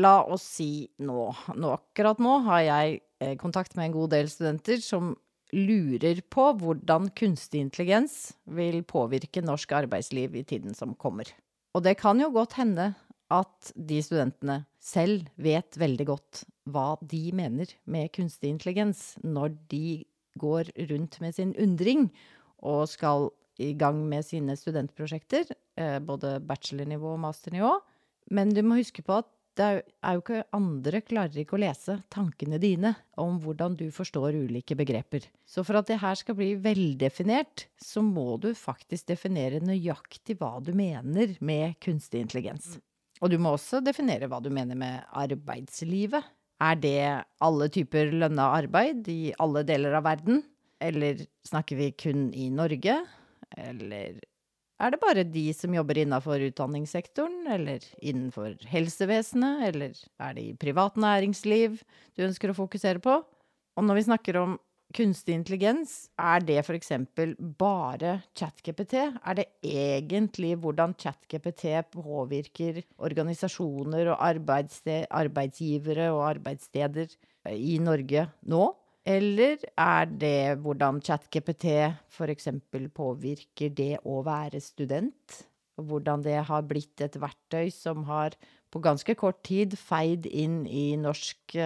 La 0.00 0.22
oss 0.24 0.44
si 0.56 0.88
nå, 1.04 1.26
nå 1.56 1.72
akkurat 1.74 2.20
nå 2.22 2.38
har 2.46 2.62
jeg 2.64 3.00
eh, 3.20 3.34
kontakt 3.40 3.76
med 3.76 3.90
en 3.90 3.96
god 3.98 4.14
del 4.14 4.30
studenter 4.32 4.80
som 4.80 5.12
lurer 5.52 6.22
på 6.32 6.46
hvordan 6.56 7.10
kunstig 7.16 7.60
intelligens 7.60 8.32
vil 8.56 8.80
påvirke 8.88 9.42
norsk 9.44 9.74
arbeidsliv 9.82 10.38
i 10.40 10.46
tiden 10.48 10.72
som 10.76 10.94
kommer. 10.96 11.28
Og 11.76 11.84
det 11.84 11.98
kan 12.00 12.20
jo 12.20 12.30
godt 12.32 12.56
hende 12.56 12.94
at 13.32 13.72
de 13.76 14.00
studentene 14.04 14.62
selv 14.80 15.28
vet 15.40 15.76
veldig 15.80 16.06
godt 16.08 16.42
hva 16.72 16.94
de 17.00 17.26
mener 17.36 17.70
med 17.84 18.12
kunstig 18.16 18.52
intelligens, 18.52 19.14
når 19.24 19.56
de 19.72 20.02
går 20.40 20.72
rundt 20.88 21.18
med 21.20 21.36
sin 21.36 21.52
undring 21.60 22.08
og 22.64 22.86
skal 22.88 23.28
i 23.60 23.72
gang 23.76 23.98
med 24.08 24.24
sine 24.24 24.56
studentprosjekter, 24.56 25.52
eh, 25.76 25.98
både 26.00 26.38
bachelornivå 26.40 27.12
og 27.12 27.24
masternivå. 27.26 27.74
Men 28.32 28.54
du 28.54 28.62
må 28.64 28.80
huske 28.80 29.04
på 29.04 29.20
at 29.20 29.28
det 29.58 29.66
er 29.68 30.16
jo 30.16 30.22
ikke 30.22 30.44
andre 30.56 31.00
klarer 31.04 31.42
ikke 31.42 31.58
å 31.58 31.60
lese 31.60 31.98
tankene 32.12 32.56
dine 32.62 32.94
om 33.20 33.36
hvordan 33.42 33.74
du 33.76 33.84
forstår 33.92 34.38
ulike 34.38 34.76
begreper. 34.78 35.26
Så 35.44 35.64
for 35.66 35.76
at 35.80 35.90
det 35.90 35.98
her 36.00 36.16
skal 36.16 36.38
bli 36.38 36.54
veldefinert, 36.62 37.66
så 37.76 38.00
må 38.04 38.38
du 38.40 38.52
faktisk 38.56 39.10
definere 39.12 39.60
nøyaktig 39.60 40.38
hva 40.40 40.54
du 40.64 40.72
mener 40.76 41.36
med 41.44 41.76
kunstig 41.84 42.24
intelligens. 42.24 42.78
Og 43.20 43.30
du 43.30 43.36
må 43.38 43.52
også 43.54 43.82
definere 43.84 44.30
hva 44.30 44.40
du 44.42 44.48
mener 44.50 44.78
med 44.78 45.04
arbeidslivet. 45.20 46.24
Er 46.62 46.78
det 46.78 47.02
alle 47.42 47.68
typer 47.74 48.10
lønna 48.14 48.48
arbeid 48.56 49.08
i 49.10 49.34
alle 49.42 49.66
deler 49.68 49.98
av 49.98 50.06
verden? 50.08 50.42
Eller 50.82 51.26
snakker 51.46 51.78
vi 51.78 51.92
kun 51.92 52.30
i 52.34 52.48
Norge? 52.54 53.02
Eller 53.52 54.16
er 54.82 54.94
det 54.94 55.00
bare 55.02 55.22
de 55.28 55.44
som 55.54 55.74
jobber 55.74 56.00
innafor 56.02 56.42
utdanningssektoren, 56.48 57.46
eller 57.54 57.84
innenfor 58.02 58.56
helsevesenet, 58.72 59.62
eller 59.70 59.94
er 60.18 60.34
det 60.36 60.44
i 60.48 60.58
privat 60.58 60.98
næringsliv 61.00 61.78
du 62.16 62.26
ønsker 62.26 62.50
å 62.50 62.58
fokusere 62.58 63.02
på? 63.02 63.20
Og 63.78 63.86
når 63.86 64.00
vi 64.00 64.06
snakker 64.08 64.38
om 64.40 64.58
kunstig 64.92 65.36
intelligens, 65.38 66.10
er 66.20 66.42
det 66.44 66.58
f.eks. 66.60 66.92
bare 67.58 68.18
ChatGPT? 68.36 68.98
Er 69.24 69.38
det 69.38 69.46
egentlig 69.64 70.56
hvordan 70.60 70.92
ChatGPT 71.00 71.64
påvirker 71.94 72.82
organisasjoner 72.98 74.12
og 74.12 74.20
arbeidsgivere 74.20 76.10
og 76.12 76.26
arbeidssteder 76.34 77.16
i 77.54 77.78
Norge 77.82 78.28
nå? 78.50 78.66
Eller 79.02 79.58
er 79.74 80.06
det 80.06 80.58
hvordan 80.62 81.00
ChatGPT 81.02 81.66
f.eks. 82.12 82.48
påvirker 82.94 83.72
det 83.74 83.96
å 84.06 84.20
være 84.26 84.60
student? 84.62 85.42
Hvordan 85.74 86.22
det 86.22 86.38
har 86.46 86.62
blitt 86.68 87.00
et 87.02 87.16
verktøy 87.18 87.72
som 87.74 88.04
har 88.06 88.36
på 88.70 88.82
ganske 88.84 89.16
kort 89.18 89.42
tid 89.44 89.74
feid 89.78 90.28
inn 90.28 90.62
i 90.70 90.92
norsk, 91.00 91.56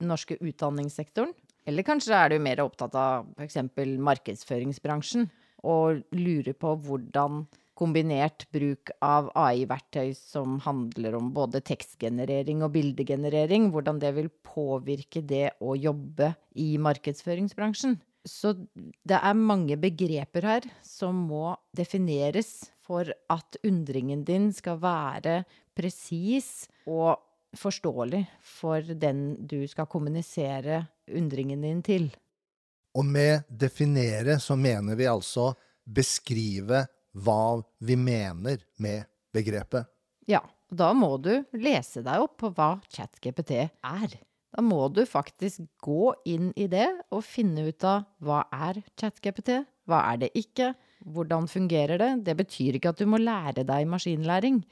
norske 0.00 0.38
utdanningssektoren? 0.40 1.34
Eller 1.68 1.86
kanskje 1.86 2.16
er 2.16 2.32
du 2.32 2.40
mer 2.42 2.64
opptatt 2.64 2.96
av 2.98 3.28
f.eks. 3.36 3.60
markedsføringsbransjen 4.02 5.28
og 5.68 6.00
lurer 6.16 6.56
på 6.58 6.72
hvordan 6.86 7.44
kombinert 7.82 8.46
bruk 8.54 8.92
av 9.02 9.32
AI-verktøy 9.38 10.12
som 10.14 10.60
handler 10.62 11.16
om 11.18 11.32
både 11.34 11.62
tekstgenerering 11.66 12.62
og 12.62 12.76
bildegenerering, 12.76 13.72
hvordan 13.74 13.98
det 14.02 14.14
vil 14.20 14.30
påvirke 14.46 15.24
det 15.26 15.48
å 15.58 15.74
jobbe 15.74 16.32
i 16.62 16.76
markedsføringsbransjen. 16.78 17.98
Så 18.22 18.54
det 18.78 19.18
er 19.18 19.34
mange 19.34 19.74
begreper 19.82 20.46
her 20.46 20.68
som 20.86 21.24
må 21.26 21.56
defineres 21.74 22.70
for 22.86 23.08
at 23.32 23.58
undringen 23.66 24.22
din 24.26 24.52
skal 24.54 24.78
være 24.82 25.40
presis 25.74 26.68
og 26.86 27.18
forståelig 27.58 28.22
for 28.46 28.94
den 28.94 29.34
du 29.48 29.64
skal 29.68 29.90
kommunisere 29.90 30.84
undringen 31.10 31.66
din 31.66 31.82
til. 31.82 32.08
Og 32.94 33.04
med 33.08 33.48
definere 33.48 34.38
så 34.40 34.54
mener 34.54 34.96
vi 34.96 35.10
altså 35.10 35.50
beskrive 35.82 36.84
hva 37.12 37.62
vi 37.78 37.96
mener 37.96 38.62
med 38.82 39.08
begrepet. 39.32 39.88
Ja, 40.28 40.42
da 40.72 40.92
må 40.96 41.16
du 41.20 41.32
lese 41.58 42.02
deg 42.04 42.22
opp 42.24 42.38
på 42.40 42.52
hva 42.56 42.76
ChatGPT 42.92 43.56
er. 43.60 44.14
Da 44.52 44.64
må 44.64 44.86
du 44.92 45.02
faktisk 45.08 45.64
gå 45.80 46.12
inn 46.28 46.50
i 46.60 46.68
det 46.68 46.88
og 47.12 47.24
finne 47.24 47.66
ut 47.70 47.84
av 47.88 48.04
hva 48.24 48.42
er 48.52 48.82
ChatGPT, 49.00 49.62
hva 49.88 50.02
er 50.12 50.22
det 50.24 50.30
ikke, 50.38 50.72
hvordan 51.08 51.48
fungerer 51.50 52.00
det. 52.00 52.12
Det 52.28 52.36
betyr 52.38 52.78
ikke 52.78 52.92
at 52.92 53.00
du 53.00 53.08
må 53.08 53.20
lære 53.20 53.64
deg 53.68 53.88
maskinlæring, 53.90 54.62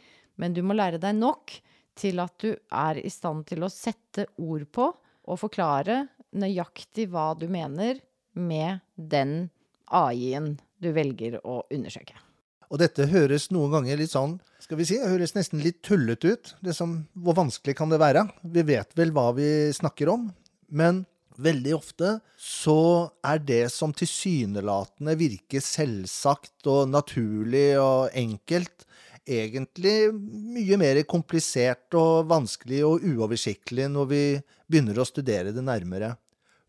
men 0.41 0.57
du 0.57 0.63
må 0.65 0.77
lære 0.77 1.01
deg 1.03 1.17
nok 1.19 1.57
til 2.01 2.21
at 2.23 2.37
du 2.41 2.53
er 2.55 3.01
i 3.01 3.13
stand 3.13 3.47
til 3.49 3.65
å 3.65 3.73
sette 3.73 4.29
ord 4.41 4.69
på 4.73 4.89
og 5.31 5.41
forklare 5.41 6.05
nøyaktig 6.41 7.09
hva 7.11 7.33
du 7.37 7.49
mener 7.51 8.01
med 8.39 8.85
den 8.95 9.51
AI-en 9.91 10.55
du 10.81 10.93
velger 10.97 11.41
å 11.45 11.63
undersøke. 11.73 12.30
Og 12.71 12.79
dette 12.79 13.09
høres 13.11 13.49
noen 13.51 13.73
ganger 13.75 13.99
litt 13.99 14.13
sånn, 14.13 14.37
skal 14.63 14.79
vi 14.79 14.87
si, 14.87 14.99
det 15.01 15.11
høres 15.11 15.35
nesten 15.35 15.63
litt 15.65 15.81
tullete 15.83 16.37
ut. 16.37 16.53
Som, 16.77 17.01
hvor 17.19 17.35
vanskelig 17.39 17.75
kan 17.79 17.91
det 17.91 17.99
være? 17.99 18.29
Vi 18.47 18.63
vet 18.69 18.95
vel 18.99 19.11
hva 19.17 19.31
vi 19.35 19.49
snakker 19.75 20.13
om. 20.13 20.29
Men 20.71 21.03
veldig 21.41 21.75
ofte 21.75 22.13
så 22.39 23.11
er 23.27 23.43
det 23.43 23.65
som 23.75 23.95
tilsynelatende 23.97 25.17
virker 25.19 25.65
selvsagt 25.65 26.69
og 26.71 26.93
naturlig 26.93 27.75
og 27.83 28.15
enkelt, 28.15 28.87
egentlig 29.31 30.11
mye 30.15 30.79
mer 30.81 31.03
komplisert 31.11 31.95
og 31.99 32.31
vanskelig 32.31 32.81
og 32.87 33.05
uoversiktlig 33.05 33.87
når 33.91 34.11
vi 34.11 34.25
begynner 34.71 34.99
å 35.01 35.09
studere 35.09 35.55
det 35.55 35.65
nærmere. 35.67 36.15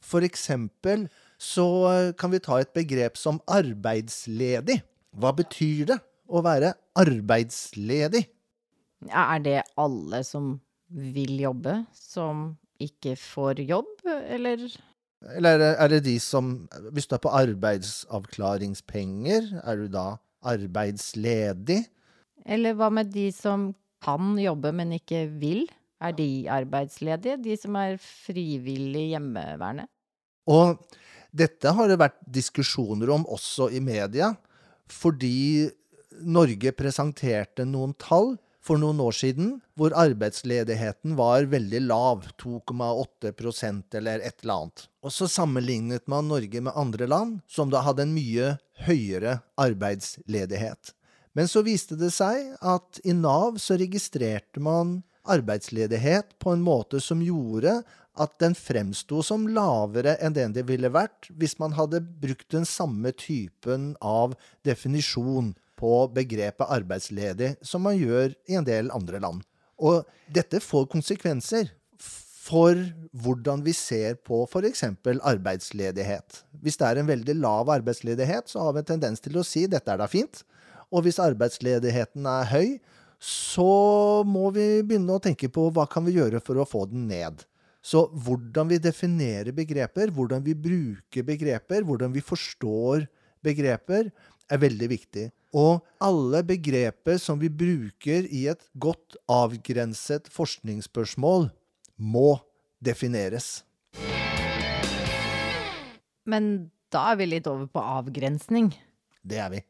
For 0.01 0.25
eksempel 0.25 1.05
så 1.41 1.67
kan 2.17 2.33
vi 2.33 2.41
ta 2.41 2.57
et 2.61 2.73
begrep 2.73 3.17
som 3.17 3.39
arbeidsledig. 3.49 4.81
Hva 5.19 5.33
betyr 5.35 5.89
det 5.89 5.97
å 6.31 6.39
være 6.45 6.69
arbeidsledig? 6.99 8.21
Er 9.09 9.39
det 9.43 9.63
alle 9.81 10.21
som 10.23 10.61
vil 10.91 11.39
jobbe, 11.41 11.85
som 11.95 12.57
ikke 12.81 13.15
får 13.19 13.59
jobb, 13.67 13.87
eller? 14.07 14.57
Eller 15.35 15.59
er 15.75 15.87
det 15.91 16.03
de 16.07 16.19
som 16.21 16.67
Hvis 16.95 17.07
du 17.07 17.15
er 17.15 17.19
på 17.21 17.37
arbeidsavklaringspenger, 17.37 19.61
er 19.61 19.75
du 19.77 19.87
da 19.91 20.17
arbeidsledig? 20.41 21.85
Eller 22.45 22.73
hva 22.73 22.89
med 22.89 23.11
de 23.13 23.31
som 23.35 23.75
kan 24.01 24.39
jobbe, 24.41 24.71
men 24.73 24.91
ikke 24.97 25.27
vil? 25.41 25.69
Er 26.01 26.11
de 26.17 26.49
arbeidsledige? 26.49 27.37
De 27.37 27.57
som 27.59 27.75
er 27.77 27.97
frivillig 28.01 29.09
hjemmeværende? 29.11 29.85
Og 30.49 30.81
dette 31.29 31.69
har 31.69 31.87
det 31.87 31.99
vært 32.01 32.17
diskusjoner 32.25 33.09
om 33.13 33.25
også 33.29 33.69
i 33.69 33.79
media, 33.83 34.33
fordi 34.91 35.71
Norge 36.21 36.73
presenterte 36.75 37.65
noen 37.65 37.95
tall 37.99 38.35
for 38.61 38.77
noen 38.77 38.99
år 39.01 39.15
siden 39.17 39.53
hvor 39.79 39.95
arbeidsledigheten 39.97 41.15
var 41.17 41.47
veldig 41.49 41.81
lav, 41.87 42.27
2,8 42.41 43.97
eller 43.97 44.21
et 44.21 44.43
eller 44.43 44.53
annet. 44.53 44.87
Og 45.01 45.13
så 45.15 45.27
sammenlignet 45.31 46.05
man 46.11 46.29
Norge 46.29 46.61
med 46.61 46.77
andre 46.77 47.07
land 47.09 47.39
som 47.49 47.71
da 47.73 47.81
hadde 47.85 48.05
en 48.05 48.13
mye 48.13 48.55
høyere 48.85 49.39
arbeidsledighet. 49.61 50.93
Men 51.33 51.47
så 51.47 51.63
viste 51.65 51.95
det 51.97 52.11
seg 52.13 52.53
at 52.59 52.99
i 53.07 53.15
Nav 53.15 53.57
så 53.61 53.79
registrerte 53.79 54.61
man 54.61 54.99
arbeidsledighet 55.31 56.35
på 56.41 56.53
en 56.53 56.63
måte 56.65 56.99
som 57.01 57.21
gjorde 57.23 57.79
at 58.19 58.33
den 58.43 58.55
fremsto 58.57 59.21
som 59.23 59.47
lavere 59.47 60.17
enn 60.23 60.35
den 60.35 60.55
det 60.55 60.65
ville 60.67 60.91
vært 60.91 61.29
hvis 61.39 61.57
man 61.61 61.75
hadde 61.77 62.01
brukt 62.01 62.49
den 62.51 62.67
samme 62.67 63.13
typen 63.15 63.93
av 64.03 64.35
definisjon 64.67 65.53
på 65.79 65.93
begrepet 66.13 66.67
arbeidsledig 66.67 67.55
som 67.65 67.85
man 67.87 67.97
gjør 67.97 68.35
i 68.51 68.57
en 68.59 68.67
del 68.67 68.91
andre 68.93 69.21
land. 69.23 69.45
Og 69.81 70.03
dette 70.29 70.61
får 70.61 70.89
konsekvenser 70.91 71.71
for 72.41 72.77
hvordan 73.23 73.61
vi 73.65 73.73
ser 73.77 74.17
på 74.25 74.43
f.eks. 74.47 74.83
arbeidsledighet. 75.05 76.41
Hvis 76.61 76.77
det 76.81 76.87
er 76.87 77.01
en 77.01 77.09
veldig 77.09 77.35
lav 77.37 77.69
arbeidsledighet, 77.69 78.49
så 78.49 78.65
har 78.65 78.73
vi 78.75 78.81
en 78.81 78.89
tendens 78.93 79.21
til 79.23 79.37
å 79.37 79.45
si 79.45 79.67
dette 79.69 79.93
er 79.93 80.01
da 80.01 80.09
fint. 80.09 80.43
Og 80.91 81.05
hvis 81.05 81.21
arbeidsledigheten 81.21 82.25
er 82.27 82.49
høy, 82.51 82.67
så 83.21 84.23
må 84.25 84.49
vi 84.55 84.81
begynne 84.81 85.15
å 85.15 85.21
tenke 85.21 85.49
på 85.53 85.69
hva 85.73 85.85
kan 85.89 86.05
vi 86.07 86.17
gjøre 86.17 86.41
for 86.43 86.57
å 86.57 86.67
få 86.67 86.87
den 86.89 87.05
ned. 87.11 87.45
Så 87.81 88.05
hvordan 88.23 88.69
vi 88.69 88.77
definerer 88.81 89.51
begreper, 89.57 90.11
hvordan 90.13 90.43
vi 90.45 90.53
bruker 90.53 91.25
begreper, 91.25 91.85
hvordan 91.85 92.13
vi 92.13 92.21
forstår 92.21 93.07
begreper, 93.41 94.11
er 94.51 94.61
veldig 94.61 94.89
viktig. 94.91 95.25
Og 95.57 95.81
alle 96.03 96.43
begreper 96.47 97.17
som 97.19 97.41
vi 97.41 97.49
bruker 97.49 98.27
i 98.29 98.45
et 98.51 98.61
godt 98.79 99.17
avgrenset 99.31 100.29
forskningsspørsmål, 100.31 101.49
må 101.97 102.37
defineres. 102.81 103.63
Men 106.29 106.71
da 106.93 107.11
er 107.11 107.19
vi 107.19 107.29
litt 107.33 107.49
over 107.49 107.67
på 107.71 107.81
avgrensning. 107.81 108.71
Det 109.25 109.41
er 109.41 109.51
vi. 109.53 109.65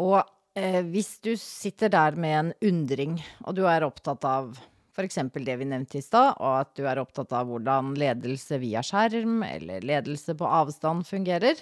Og 0.00 0.20
Eh, 0.54 0.84
hvis 0.86 1.16
du 1.18 1.32
sitter 1.34 1.90
der 1.90 2.14
med 2.14 2.34
en 2.38 2.50
undring, 2.62 3.18
og 3.42 3.56
du 3.58 3.64
er 3.66 3.82
opptatt 3.82 4.22
av 4.22 4.52
f.eks. 4.94 5.18
det 5.34 5.56
vi 5.58 5.66
nevnte 5.68 5.98
i 5.98 6.04
stad, 6.04 6.36
og 6.38 6.60
at 6.62 6.74
du 6.78 6.84
er 6.86 7.00
opptatt 7.02 7.32
av 7.34 7.48
hvordan 7.50 7.94
ledelse 7.98 8.58
via 8.62 8.82
skjerm 8.86 9.42
eller 9.46 9.84
ledelse 9.84 10.36
på 10.38 10.46
avstand 10.46 11.06
fungerer, 11.08 11.58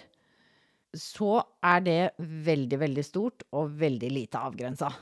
så 0.92 1.40
er 1.64 1.84
det 1.86 2.00
veldig, 2.20 2.78
veldig 2.84 3.04
stort 3.06 3.46
og 3.56 3.72
veldig 3.80 4.10
lite 4.12 4.40
avgrensa. 4.40 4.92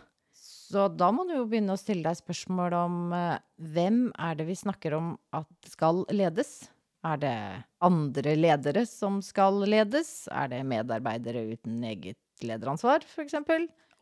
Så 0.71 0.87
da 0.95 1.09
må 1.11 1.25
du 1.27 1.35
jo 1.35 1.47
begynne 1.51 1.75
å 1.75 1.81
stille 1.81 2.07
deg 2.07 2.21
spørsmål 2.21 2.77
om 2.79 2.99
eh, 3.17 3.41
hvem 3.75 4.05
er 4.15 4.37
det 4.39 4.47
vi 4.47 4.59
snakker 4.59 4.95
om 4.95 5.17
at 5.35 5.73
skal 5.73 6.05
ledes? 6.15 6.71
Er 7.03 7.19
det 7.19 7.37
andre 7.83 8.37
ledere 8.37 8.85
som 8.87 9.19
skal 9.25 9.65
ledes? 9.67 10.29
Er 10.31 10.53
det 10.53 10.63
medarbeidere 10.69 11.43
uten 11.51 11.83
eget 11.91 12.21
lederansvar, 12.47 13.03
f.eks.? 13.03 13.35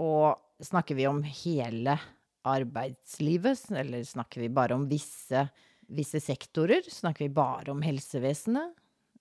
Og 0.02 0.36
snakker 0.66 0.98
vi 0.98 1.08
om 1.08 1.22
hele 1.24 1.96
arbeidslivet, 2.46 3.70
eller 3.74 4.04
snakker 4.06 4.44
vi 4.44 4.50
bare 4.52 4.76
om 4.76 4.86
visse, 4.90 5.46
visse 5.88 6.20
sektorer? 6.22 6.86
Snakker 6.86 7.26
vi 7.26 7.34
bare 7.34 7.72
om 7.74 7.82
helsevesenet? 7.84 8.76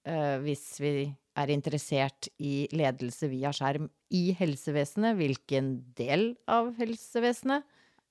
Uh, 0.08 0.38
hvis 0.44 0.66
vi 0.80 0.92
er 1.38 1.52
interessert 1.54 2.30
i 2.40 2.68
ledelse 2.76 3.30
via 3.30 3.52
skjerm 3.54 3.90
i 4.16 4.30
helsevesenet, 4.38 5.18
hvilken 5.20 5.74
del 5.98 6.32
av 6.50 6.72
helsevesenet? 6.80 7.66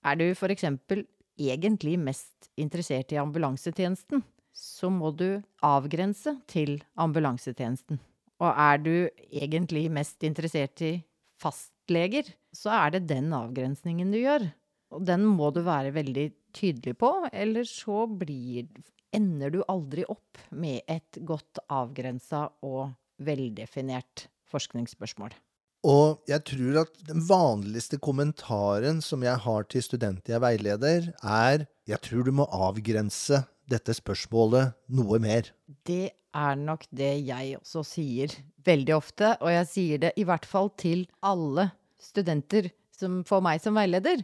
Er 0.07 0.19
du 0.21 0.29
for 0.39 0.53
eksempel 0.53 1.07
egentlig 1.37 1.97
mest 2.01 2.51
interessert 2.57 3.13
i 3.13 3.21
ambulansetjenesten, 3.21 4.23
så 4.57 4.89
må 4.93 5.11
du 5.13 5.43
avgrense 5.65 6.37
til 6.49 6.79
ambulansetjenesten. 6.97 7.99
Og 8.41 8.49
er 8.53 8.81
du 8.81 8.95
egentlig 9.29 9.87
mest 9.93 10.25
interessert 10.25 10.81
i 10.85 10.93
fastleger, 11.41 12.29
så 12.57 12.73
er 12.73 12.97
det 12.97 13.09
den 13.11 13.33
avgrensningen 13.37 14.13
du 14.13 14.21
gjør. 14.23 14.49
Og 14.95 15.07
den 15.07 15.25
må 15.27 15.51
du 15.55 15.63
være 15.67 15.95
veldig 15.97 16.27
tydelig 16.57 16.95
på, 17.01 17.11
eller 17.33 17.67
så 17.69 18.05
blir, 18.07 18.69
ender 19.15 19.53
du 19.53 19.61
aldri 19.69 20.07
opp 20.09 20.39
med 20.55 20.85
et 20.91 21.19
godt 21.27 21.61
avgrensa 21.73 22.47
og 22.67 22.95
veldefinert 23.27 24.29
forskningsspørsmål. 24.51 25.35
Og 25.87 26.23
jeg 26.27 26.43
tror 26.49 26.81
at 26.83 26.97
den 27.07 27.23
vanligste 27.29 27.99
kommentaren 28.03 29.03
som 29.05 29.23
jeg 29.23 29.39
har 29.45 29.67
til 29.71 29.85
studenter 29.85 30.35
jeg 30.35 30.43
veileder, 30.43 31.11
er 31.23 31.67
jeg 31.87 32.03
tror 32.03 32.27
du 32.27 32.33
må 32.35 32.47
avgrense 32.51 33.45
dette 33.71 33.95
spørsmålet 33.95 34.75
noe 34.95 35.21
mer. 35.23 35.53
Det 35.87 36.11
er 36.37 36.59
nok 36.59 36.87
det 36.95 37.13
jeg 37.27 37.59
også 37.61 37.85
sier 37.87 38.35
veldig 38.67 38.97
ofte, 38.97 39.37
og 39.41 39.53
jeg 39.53 39.71
sier 39.71 40.03
det 40.07 40.13
i 40.19 40.27
hvert 40.27 40.47
fall 40.49 40.73
til 40.79 41.07
alle 41.23 41.71
studenter 42.03 42.71
som 42.97 43.23
får 43.29 43.45
meg 43.45 43.63
som 43.63 43.79
veileder. 43.79 44.23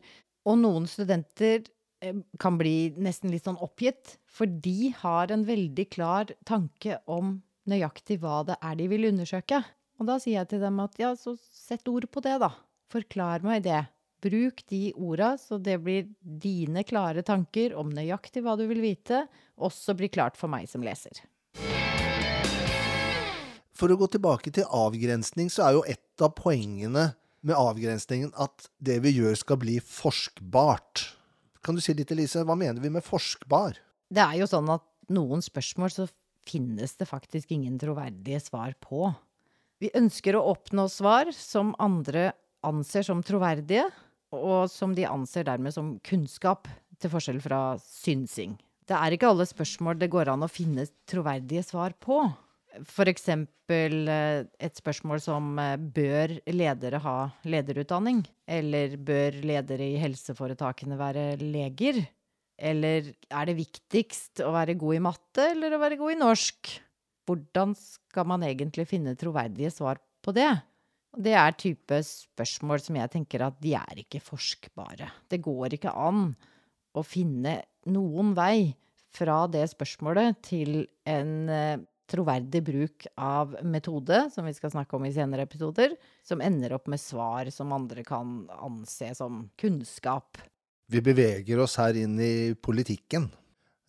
Og 0.49 0.58
noen 0.58 0.88
studenter 0.90 1.62
eh, 2.02 2.18
kan 2.42 2.58
bli 2.58 2.92
nesten 2.99 3.30
litt 3.30 3.46
sånn 3.46 3.61
oppgitt, 3.62 4.16
for 4.26 4.50
de 4.50 4.92
har 5.02 5.30
en 5.30 5.46
veldig 5.46 5.87
klar 5.92 6.32
tanke 6.49 6.99
om 7.11 7.37
nøyaktig 7.70 8.18
hva 8.22 8.42
det 8.49 8.58
er 8.58 8.78
de 8.80 8.88
vil 8.90 9.11
undersøke. 9.12 9.62
Og 10.02 10.08
da 10.08 10.18
sier 10.18 10.40
jeg 10.40 10.50
til 10.50 10.62
dem 10.64 10.80
at 10.82 10.99
ja, 10.99 11.12
så 11.14 11.37
sett 11.54 11.87
ord 11.90 12.08
på 12.11 12.22
det, 12.25 12.40
da. 12.42 12.50
Forklar 12.90 13.44
meg 13.46 13.62
det. 13.68 13.84
Bruk 14.22 14.62
de 14.70 14.92
orda 14.99 15.32
så 15.38 15.58
det 15.58 15.80
blir 15.82 16.06
dine 16.20 16.84
klare 16.87 17.25
tanker 17.26 17.75
om 17.78 17.90
nøyaktig 17.90 18.42
hva 18.44 18.54
du 18.58 18.68
vil 18.70 18.82
vite, 18.82 19.25
også 19.58 19.96
blir 19.99 20.12
klart 20.14 20.38
for 20.38 20.50
meg 20.50 20.68
som 20.70 20.82
leser. 20.82 21.22
For 23.75 23.90
å 23.90 23.99
gå 23.99 24.06
tilbake 24.14 24.52
til 24.54 24.68
avgrensning, 24.68 25.50
så 25.50 25.66
er 25.66 25.78
jo 25.78 25.82
et 25.90 26.22
av 26.22 26.34
poengene 26.38 27.08
med 27.46 27.58
avgrensningen 27.58 28.32
at 28.40 28.68
det 28.78 29.00
vi 29.04 29.14
gjør 29.16 29.37
skal 29.38 29.61
bli 29.62 29.78
forskbart. 29.82 31.04
Kan 31.62 31.78
du 31.78 31.82
si 31.84 31.94
litt, 31.94 32.11
Elise, 32.14 32.44
hva 32.46 32.56
mener 32.58 32.82
vi 32.82 32.90
med 32.90 33.04
forskbar? 33.06 33.78
Det 34.12 34.22
er 34.22 34.40
jo 34.40 34.49
sånn 34.50 34.70
at 34.72 34.84
noen 35.14 35.42
spørsmål 35.44 35.92
så 35.94 36.08
finnes 36.46 36.96
det 36.99 37.06
faktisk 37.06 37.52
ingen 37.54 37.78
troverdige 37.78 38.40
svar 38.42 38.75
på. 38.82 39.11
Vi 39.82 39.90
ønsker 39.99 40.38
å 40.38 40.46
oppnå 40.52 40.88
svar 40.90 41.30
som 41.34 41.75
andre 41.82 42.30
anser 42.66 43.06
som 43.06 43.22
troverdige, 43.26 43.88
og 44.32 44.70
som 44.70 44.94
de 44.96 45.04
anser 45.08 45.44
dermed 45.46 45.75
som 45.75 45.96
kunnskap, 46.06 46.70
til 47.02 47.11
forskjell 47.11 47.40
fra 47.42 47.75
synsing. 47.82 48.54
Det 48.86 48.95
er 48.95 49.14
ikke 49.14 49.32
alle 49.32 49.47
spørsmål 49.49 49.99
det 49.99 50.10
går 50.12 50.30
an 50.30 50.47
å 50.47 50.50
finne 50.50 50.86
troverdige 51.10 51.64
svar 51.67 51.97
på. 51.99 52.21
For 52.89 53.08
eksempel 53.11 54.08
eh, 54.08 54.45
et 54.63 54.78
spørsmål 54.78 55.21
som 55.21 55.58
eh, 55.61 55.76
bør 55.76 56.39
ledere 56.52 57.00
ha 57.04 57.17
lederutdanning? 57.45 58.23
Eller 58.49 58.97
bør 58.97 59.37
ledere 59.45 59.91
i 59.93 60.00
helseforetakene 60.00 60.97
være 61.00 61.26
leger? 61.43 62.00
Eller 62.63 63.13
er 63.28 63.49
det 63.49 63.58
viktigst 63.58 64.43
å 64.47 64.52
være 64.54 64.78
god 64.80 64.97
i 64.97 65.04
matte 65.04 65.50
eller 65.52 65.75
å 65.75 65.82
være 65.82 65.99
god 66.00 66.15
i 66.15 66.21
norsk? 66.21 66.75
Hvordan 67.28 67.75
skal 67.78 68.28
man 68.28 68.45
egentlig 68.47 68.89
finne 68.91 69.17
troverdige 69.19 69.73
svar 69.75 70.00
på 70.25 70.35
det? 70.37 70.50
Det 71.13 71.35
er 71.37 71.58
type 71.61 71.99
spørsmål 72.06 72.80
som 72.80 72.97
jeg 72.97 73.13
tenker 73.13 73.45
at 73.45 73.58
de 73.61 73.75
er 73.76 74.00
ikke 74.00 74.23
forskbare. 74.25 75.11
Det 75.28 75.43
går 75.45 75.76
ikke 75.76 75.93
an 75.93 76.30
å 76.97 77.04
finne 77.04 77.58
noen 77.93 78.32
vei 78.37 78.73
fra 79.13 79.43
det 79.50 79.67
spørsmålet 79.75 80.41
til 80.47 80.85
en 81.08 81.32
eh, 81.52 81.82
troverdig 82.12 82.62
bruk 82.66 83.06
av 83.16 83.56
metode, 83.64 84.26
som 84.34 84.46
vi 84.46 84.54
skal 84.56 84.75
snakke 84.75 84.98
om 84.98 85.08
i 85.08 85.12
senere 85.14 85.46
episoder, 85.48 85.96
som 86.25 86.44
ender 86.44 86.76
opp 86.76 86.90
med 86.92 87.00
svar 87.00 87.50
som 87.54 87.72
andre 87.75 88.04
kan 88.06 88.42
anse 88.60 89.12
som 89.18 89.46
kunnskap. 89.60 90.40
Vi 90.92 91.00
beveger 91.00 91.62
oss 91.64 91.78
her 91.80 91.96
inn 91.96 92.18
i 92.20 92.52
politikken. 92.54 93.30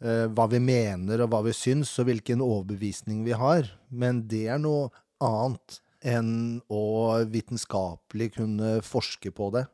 Eh, 0.03 0.27
hva 0.31 0.47
vi 0.51 0.59
mener 0.59 1.23
og 1.23 1.31
hva 1.31 1.41
vi 1.45 1.53
syns, 1.55 1.91
og 1.99 2.09
hvilken 2.09 2.43
overbevisning 2.43 3.23
vi 3.27 3.35
har. 3.39 3.69
Men 3.89 4.25
det 4.31 4.47
er 4.51 4.61
noe 4.61 4.89
annet 5.23 5.79
enn 6.03 6.59
å 6.71 6.83
vitenskapelig 7.31 8.33
kunne 8.37 8.77
forske 8.83 9.31
på 9.35 9.49
det. 9.55 9.65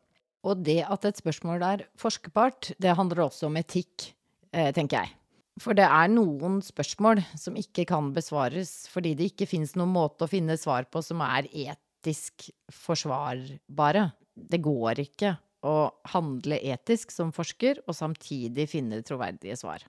Og 0.46 0.62
det 0.64 0.82
at 0.86 1.06
et 1.08 1.20
spørsmål 1.20 1.66
er 1.66 1.86
forskbart, 2.00 2.74
det 2.80 2.96
handler 2.96 3.26
også 3.26 3.50
om 3.50 3.58
etikk, 3.60 4.14
eh, 4.54 4.72
tenker 4.72 5.04
jeg. 5.04 5.19
For 5.60 5.76
det 5.76 5.86
er 5.86 6.12
noen 6.12 6.60
spørsmål 6.64 7.22
som 7.38 7.58
ikke 7.60 7.86
kan 7.90 8.14
besvares 8.16 8.88
fordi 8.92 9.16
det 9.20 9.32
ikke 9.34 9.50
fins 9.50 9.76
noen 9.76 9.92
måte 9.92 10.26
å 10.26 10.32
finne 10.32 10.56
svar 10.60 10.88
på 10.92 11.02
som 11.04 11.24
er 11.26 11.50
etisk 11.52 12.48
forsvarbare. 12.72 14.10
Det 14.40 14.62
går 14.64 15.04
ikke 15.04 15.36
å 15.68 15.78
handle 16.14 16.62
etisk 16.72 17.12
som 17.12 17.34
forsker 17.36 17.82
og 17.86 17.98
samtidig 17.98 18.70
finne 18.72 19.02
troverdige 19.04 19.58
svar. 19.60 19.84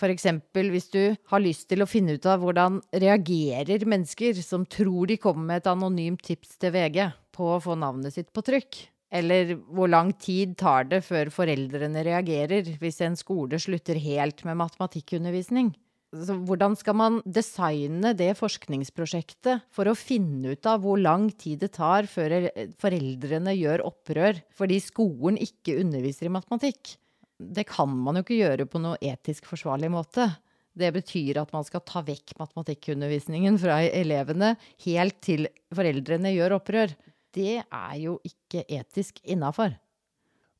For 0.00 0.08
eksempel 0.08 0.70
hvis 0.72 0.88
du 0.94 1.02
har 1.28 1.42
lyst 1.44 1.66
til 1.68 1.84
å 1.84 1.90
finne 1.90 2.16
ut 2.16 2.26
av 2.28 2.40
hvordan 2.40 2.78
reagerer 2.96 3.84
mennesker 3.84 4.38
som 4.40 4.64
tror 4.64 5.10
de 5.10 5.18
kommer 5.20 5.50
med 5.50 5.60
et 5.60 5.68
anonymt 5.74 6.24
tips 6.24 6.56
til 6.62 6.72
VG 6.72 7.04
på 7.36 7.50
å 7.52 7.60
få 7.60 7.76
navnet 7.76 8.16
sitt 8.16 8.32
på 8.32 8.44
trykk. 8.46 8.80
Eller 9.12 9.54
hvor 9.68 9.90
lang 9.92 10.14
tid 10.16 10.56
tar 10.60 10.86
det 10.88 11.02
før 11.04 11.28
foreldrene 11.34 12.04
reagerer 12.06 12.70
hvis 12.80 13.02
en 13.04 13.18
skole 13.18 13.60
slutter 13.60 14.00
helt 14.00 14.40
med 14.48 14.56
matematikkundervisning? 14.62 15.74
Så 16.12 16.36
hvordan 16.44 16.74
skal 16.76 16.96
man 16.96 17.18
designe 17.24 18.12
det 18.16 18.34
forskningsprosjektet 18.36 19.64
for 19.72 19.88
å 19.88 19.96
finne 19.96 20.52
ut 20.52 20.68
av 20.68 20.82
hvor 20.84 21.00
lang 21.00 21.30
tid 21.40 21.62
det 21.64 21.70
tar 21.78 22.08
før 22.10 22.50
foreldrene 22.80 23.54
gjør 23.56 23.84
opprør 23.88 24.42
fordi 24.56 24.80
skolen 24.84 25.40
ikke 25.40 25.78
underviser 25.80 26.28
i 26.28 26.34
matematikk? 26.36 26.96
Det 27.40 27.64
kan 27.68 27.92
man 27.92 28.18
jo 28.18 28.24
ikke 28.26 28.42
gjøre 28.42 28.68
på 28.68 28.80
noe 28.80 29.00
etisk 29.00 29.48
forsvarlig 29.48 29.88
måte. 29.92 30.28
Det 30.72 30.92
betyr 30.94 31.40
at 31.40 31.52
man 31.52 31.64
skal 31.68 31.82
ta 31.84 32.00
vekk 32.04 32.36
matematikkundervisningen 32.40 33.56
fra 33.60 33.80
elevene 33.84 34.54
helt 34.84 35.18
til 35.24 35.48
foreldrene 35.74 36.32
gjør 36.32 36.58
opprør 36.60 36.92
det 37.36 37.62
er 37.62 37.94
jo 38.00 38.18
ikke 38.26 38.64
etisk 38.68 39.20
innafor. 39.24 39.74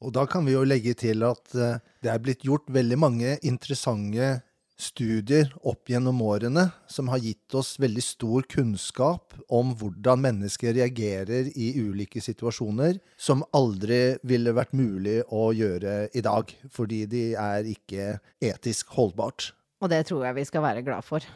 Og 0.02 0.14
da 0.16 0.24
kan 0.26 0.46
vi 0.46 0.56
jo 0.56 0.64
legge 0.66 0.96
til 0.98 1.22
at 1.26 1.54
eh, 1.54 1.78
det 2.02 2.10
er 2.10 2.22
blitt 2.22 2.42
gjort 2.46 2.66
veldig 2.74 2.98
mange 2.98 3.36
interessante 3.46 4.40
studier 4.82 5.52
opp 5.68 5.90
gjennom 5.92 6.18
årene 6.26 6.64
som 6.90 7.10
har 7.12 7.22
gitt 7.22 7.54
oss 7.54 7.76
veldig 7.78 8.02
stor 8.02 8.46
kunnskap 8.50 9.36
om 9.52 9.70
hvordan 9.78 10.24
mennesker 10.24 10.74
reagerer 10.74 11.52
i 11.54 11.70
ulike 11.78 12.22
situasjoner, 12.24 12.98
som 13.16 13.44
aldri 13.54 14.16
ville 14.26 14.54
vært 14.56 14.74
mulig 14.74 15.20
å 15.30 15.50
gjøre 15.54 16.08
i 16.16 16.24
dag, 16.24 16.50
fordi 16.72 17.04
de 17.06 17.24
er 17.38 17.68
ikke 17.70 18.16
etisk 18.42 18.90
holdbart. 18.96 19.52
Og 19.82 19.90
det 19.92 20.04
tror 20.08 20.26
jeg 20.26 20.40
vi 20.40 20.48
skal 20.50 20.66
være 20.66 20.84
glad 20.86 21.06
for. 21.06 21.26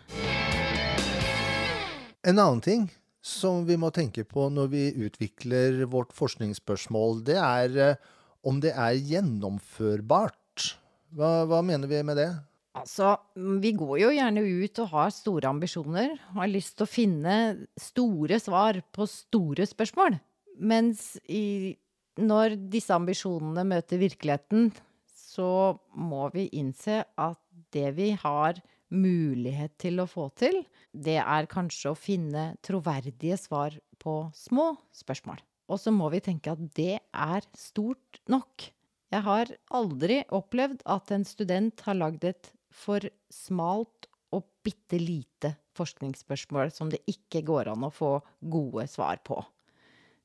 En 2.26 2.40
annen 2.42 2.62
ting 2.64 2.88
som 3.26 3.64
vi 3.66 3.76
må 3.80 3.90
tenke 3.94 4.22
på 4.28 4.46
når 4.54 4.68
vi 4.70 4.84
utvikler 5.08 5.82
vårt 5.90 6.12
forskningsspørsmål, 6.14 7.24
det 7.26 7.38
er 7.42 7.78
eh, 7.82 8.04
om 8.46 8.60
det 8.62 8.72
er 8.78 8.94
gjennomførbart. 8.94 10.68
Hva, 11.16 11.30
hva, 11.50 11.62
mener 11.66 11.90
vi 11.90 12.02
med 12.06 12.20
det? 12.20 12.28
Altså, 12.76 13.16
vi 13.34 13.72
går 13.74 13.96
jo 14.02 14.12
gjerne 14.14 14.44
ut 14.44 14.80
og 14.84 14.92
har 14.92 15.14
store 15.14 15.50
ambisjoner 15.50 16.12
har 16.36 16.50
lyst 16.52 16.76
til 16.76 16.86
å 16.86 16.92
finne 16.92 17.36
store 17.80 18.38
svar 18.42 18.78
på 18.94 19.08
store 19.10 19.66
spørsmål. 19.66 20.18
Mens 20.60 21.16
i, 21.26 21.74
når 22.20 22.58
disse 22.70 22.94
ambisjonene 22.94 23.64
møter 23.66 24.00
virkeligheten, 24.00 24.70
så 25.08 25.74
må 25.96 26.28
vi 26.36 26.46
innse 26.60 27.02
at 27.16 27.40
det 27.74 27.90
vi 27.96 28.12
har 28.20 28.60
mulighet 28.94 29.74
til 29.82 30.00
å 30.02 30.08
få 30.10 30.28
til, 30.38 30.62
det 30.92 31.18
er 31.22 31.50
kanskje 31.50 31.92
å 31.92 31.98
finne 31.98 32.52
troverdige 32.64 33.38
svar 33.40 33.74
på 34.02 34.18
små 34.36 34.72
spørsmål. 34.94 35.40
Og 35.66 35.80
så 35.82 35.90
må 35.90 36.08
vi 36.12 36.22
tenke 36.22 36.52
at 36.54 36.62
det 36.78 37.00
er 37.02 37.46
stort 37.58 38.20
nok. 38.30 38.68
Jeg 39.10 39.22
har 39.26 39.50
aldri 39.74 40.20
opplevd 40.34 40.84
at 40.86 41.10
en 41.14 41.26
student 41.26 41.82
har 41.86 41.98
lagd 41.98 42.26
et 42.28 42.52
for 42.70 43.02
smalt 43.32 44.08
og 44.34 44.46
bitte 44.66 44.98
lite 45.00 45.54
forskningsspørsmål 45.76 46.72
som 46.74 46.90
det 46.92 47.02
ikke 47.10 47.44
går 47.46 47.70
an 47.72 47.86
å 47.86 47.94
få 47.94 48.16
gode 48.40 48.86
svar 48.90 49.20
på. 49.26 49.38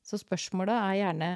Så 0.02 0.18
spørsmålet 0.18 0.74
er 0.74 0.98
gjerne 0.98 1.30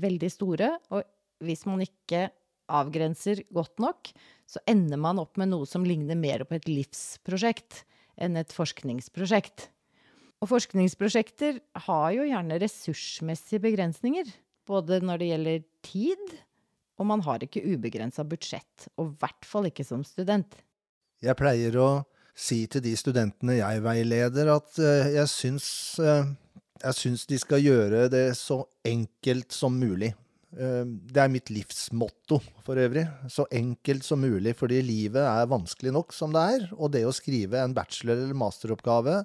veldig 0.00 0.30
store, 0.32 0.74
og 0.92 1.04
hvis 1.44 1.64
man 1.68 1.80
ikke 1.84 2.28
avgrenser 2.70 3.42
godt 3.54 3.80
nok, 3.82 4.10
så 4.50 4.62
ender 4.70 5.00
man 5.00 5.20
opp 5.22 5.38
med 5.40 5.52
noe 5.52 5.68
som 5.68 5.84
ligner 5.86 6.18
mer 6.18 6.44
på 6.46 6.56
et 6.58 6.68
livsprosjekt 6.70 7.84
enn 8.20 8.38
et 8.40 8.52
forskningsprosjekt. 8.54 9.68
Og 10.40 10.50
forskningsprosjekter 10.50 11.60
har 11.86 12.06
jo 12.16 12.28
gjerne 12.28 12.60
ressursmessige 12.62 13.62
begrensninger, 13.62 14.30
både 14.68 15.00
når 15.04 15.20
det 15.20 15.30
gjelder 15.30 15.66
tid, 15.84 16.36
og 17.00 17.08
man 17.08 17.24
har 17.24 17.44
ikke 17.44 17.64
ubegrensa 17.64 18.24
budsjett, 18.28 18.88
og 18.96 19.12
i 19.12 19.18
hvert 19.20 19.48
fall 19.48 19.68
ikke 19.68 19.86
som 19.86 20.04
student. 20.06 20.58
Jeg 21.20 21.36
pleier 21.36 21.76
å 21.80 21.90
si 22.36 22.62
til 22.72 22.84
de 22.84 22.94
studentene 22.96 23.58
jeg 23.58 23.82
veileder, 23.84 24.48
at 24.54 24.80
uh, 24.80 25.08
jeg 25.12 25.28
syns 25.28 25.66
uh, 26.00 26.24
jeg 26.80 26.96
syns 26.96 27.26
de 27.28 27.36
skal 27.40 27.60
gjøre 27.60 28.06
det 28.12 28.26
så 28.38 28.62
enkelt 28.86 29.52
som 29.52 29.76
mulig. 29.76 30.14
Uh, 30.50 30.82
det 30.86 31.22
er 31.22 31.30
mitt 31.32 31.52
livsmotto 31.52 32.40
for 32.66 32.80
øvrig. 32.80 33.06
Så 33.30 33.46
enkelt 33.54 34.06
som 34.06 34.22
mulig, 34.24 34.56
fordi 34.58 34.80
livet 34.82 35.22
er 35.22 35.50
vanskelig 35.50 35.94
nok 35.94 36.16
som 36.16 36.34
det 36.34 36.46
er. 36.56 36.66
Og 36.78 36.92
det 36.94 37.04
å 37.06 37.14
skrive 37.14 37.62
en 37.62 37.76
bachelor- 37.76 38.24
eller 38.24 38.38
masteroppgave 38.38 39.22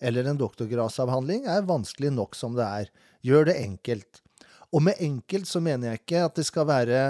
eller 0.00 0.30
en 0.30 0.40
doktorgradsavhandling 0.40 1.46
er 1.50 1.66
vanskelig 1.68 2.12
nok 2.16 2.36
som 2.38 2.56
det 2.56 2.66
er. 2.66 2.90
Gjør 3.26 3.50
det 3.50 3.58
enkelt. 3.60 4.22
Og 4.72 4.84
med 4.86 5.00
enkelt 5.02 5.48
så 5.50 5.60
mener 5.62 5.90
jeg 5.90 6.02
ikke 6.02 6.24
at 6.24 6.38
det 6.38 6.46
skal 6.48 6.68
være 6.70 7.00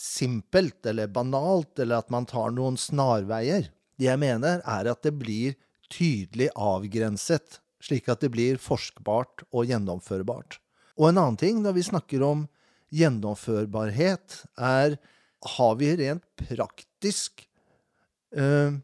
simpelt 0.00 0.86
eller 0.88 1.10
banalt, 1.12 1.74
eller 1.78 2.00
at 2.00 2.12
man 2.12 2.28
tar 2.28 2.54
noen 2.56 2.78
snarveier. 2.80 3.68
Det 4.00 4.08
jeg 4.08 4.20
mener, 4.22 4.62
er 4.64 4.88
at 4.88 5.02
det 5.04 5.12
blir 5.20 5.58
tydelig 5.92 6.48
avgrenset, 6.56 7.58
slik 7.84 8.08
at 8.08 8.22
det 8.24 8.30
blir 8.32 8.60
forskbart 8.62 9.44
og 9.50 9.68
gjennomførbart. 9.68 10.56
Og 10.96 11.10
en 11.10 11.20
annen 11.20 11.40
ting 11.40 11.60
når 11.64 11.76
vi 11.76 11.88
snakker 11.90 12.24
om 12.24 12.46
gjennomførbarhet, 12.94 14.42
er 14.58 14.98
har 15.56 15.76
vi 15.80 15.90
rent 15.96 16.24
praktisk 16.36 17.46
eh, 18.36 18.76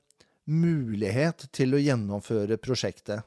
mulighet 0.47 1.49
til 1.55 1.77
å 1.77 1.83
gjennomføre 1.83 2.59
prosjektet. 2.63 3.27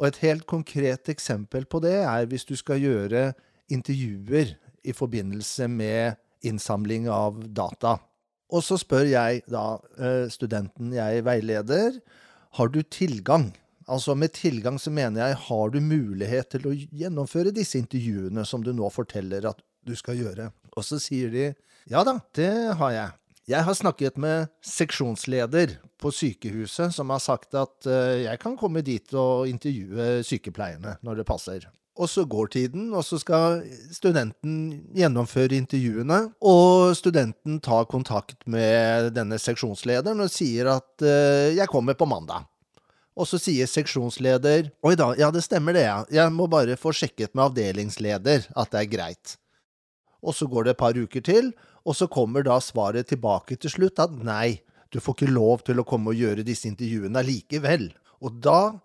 Og 0.00 0.08
et 0.08 0.20
helt 0.24 0.44
konkret 0.50 1.08
eksempel 1.12 1.64
på 1.70 1.80
det 1.84 2.00
er 2.02 2.28
hvis 2.28 2.44
du 2.48 2.54
skal 2.58 2.82
gjøre 2.82 3.30
intervjuer 3.72 4.56
i 4.82 4.94
forbindelse 4.96 5.68
med 5.70 6.18
innsamling 6.44 7.06
av 7.12 7.38
data. 7.54 7.96
Og 8.52 8.64
så 8.66 8.76
spør 8.80 9.06
jeg 9.08 9.44
da 9.48 9.66
eh, 9.96 10.28
studenten 10.32 10.92
jeg 10.96 11.24
veileder, 11.24 12.00
har 12.58 12.68
du 12.68 12.82
tilgang? 12.84 13.48
Altså 13.88 14.14
med 14.18 14.34
tilgang 14.36 14.76
så 14.78 14.92
mener 14.92 15.24
jeg, 15.24 15.38
har 15.46 15.70
du 15.72 15.78
mulighet 15.80 16.50
til 16.52 16.68
å 16.68 16.74
gjennomføre 16.74 17.54
disse 17.54 17.80
intervjuene 17.80 18.44
som 18.48 18.64
du 18.64 18.74
nå 18.76 18.90
forteller 18.92 19.48
at 19.48 19.62
du 19.86 19.94
skal 19.98 20.20
gjøre? 20.20 20.50
Og 20.76 20.86
så 20.86 21.00
sier 21.02 21.32
de, 21.32 21.50
ja 21.90 22.04
da, 22.06 22.18
det 22.36 22.52
har 22.78 22.94
jeg. 22.94 23.10
Jeg 23.50 23.66
har 23.66 23.74
snakket 23.74 24.18
med 24.22 24.52
seksjonsleder 24.62 25.76
på 25.98 26.12
sykehuset 26.14 26.94
som 26.94 27.10
har 27.10 27.22
sagt 27.22 27.56
at 27.58 27.88
uh, 27.90 28.14
jeg 28.22 28.38
kan 28.42 28.54
komme 28.58 28.84
dit 28.86 29.14
og 29.18 29.48
intervjue 29.50 30.22
sykepleierne 30.26 30.94
når 31.02 31.20
det 31.20 31.26
passer. 31.26 31.66
Og 31.98 32.08
så 32.08 32.22
går 32.24 32.48
tiden, 32.54 32.86
og 32.96 33.02
så 33.04 33.18
skal 33.20 33.58
studenten 33.92 34.54
gjennomføre 34.96 35.58
intervjuene. 35.58 36.22
Og 36.40 36.94
studenten 36.96 37.58
tar 37.60 37.90
kontakt 37.90 38.38
med 38.48 39.10
denne 39.18 39.36
seksjonslederen 39.36 40.24
og 40.24 40.32
sier 40.32 40.70
at 40.78 41.04
uh, 41.04 41.52
'jeg 41.52 41.68
kommer 41.68 41.98
på 41.98 42.08
mandag'. 42.08 42.46
Og 43.12 43.28
så 43.28 43.36
sier 43.36 43.66
seksjonsleder 43.68 44.70
'oi 44.80 44.94
da, 44.96 45.12
ja 45.18 45.30
det 45.30 45.44
stemmer 45.44 45.76
det, 45.76 45.84
ja. 45.84 46.04
Jeg 46.08 46.32
må 46.32 46.46
bare 46.46 46.78
få 46.80 46.94
sjekket 46.96 47.34
med 47.34 47.50
avdelingsleder 47.50 48.48
at 48.56 48.70
det 48.70 48.80
er 48.80 48.92
greit'. 48.96 49.36
Og 50.22 50.36
så 50.38 50.46
går 50.46 50.66
det 50.66 50.74
et 50.74 50.82
par 50.82 50.98
uker 50.98 51.24
til, 51.26 51.50
og 51.82 51.96
så 51.98 52.06
kommer 52.06 52.44
da 52.46 52.60
svaret 52.62 53.10
tilbake 53.10 53.58
til 53.58 53.72
slutt 53.74 54.02
at 54.02 54.14
nei, 54.14 54.62
du 54.92 55.00
får 55.00 55.16
ikke 55.16 55.32
lov 55.32 55.64
til 55.66 55.80
å 55.80 55.86
komme 55.88 56.12
og 56.12 56.20
gjøre 56.20 56.44
disse 56.46 56.68
intervjuene 56.68 57.18
allikevel. 57.22 57.88
Og 58.22 58.38
da 58.44 58.78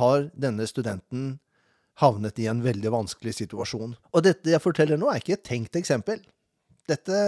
har 0.00 0.28
denne 0.34 0.66
studenten 0.68 1.36
havnet 2.00 2.40
i 2.40 2.48
en 2.50 2.62
veldig 2.64 2.92
vanskelig 2.92 3.36
situasjon. 3.38 3.94
Og 4.12 4.24
dette 4.24 4.52
jeg 4.52 4.62
forteller 4.64 5.00
nå, 5.00 5.10
er 5.10 5.22
ikke 5.22 5.36
et 5.38 5.46
tenkt 5.46 5.76
eksempel. 5.78 6.20
Dette 6.90 7.18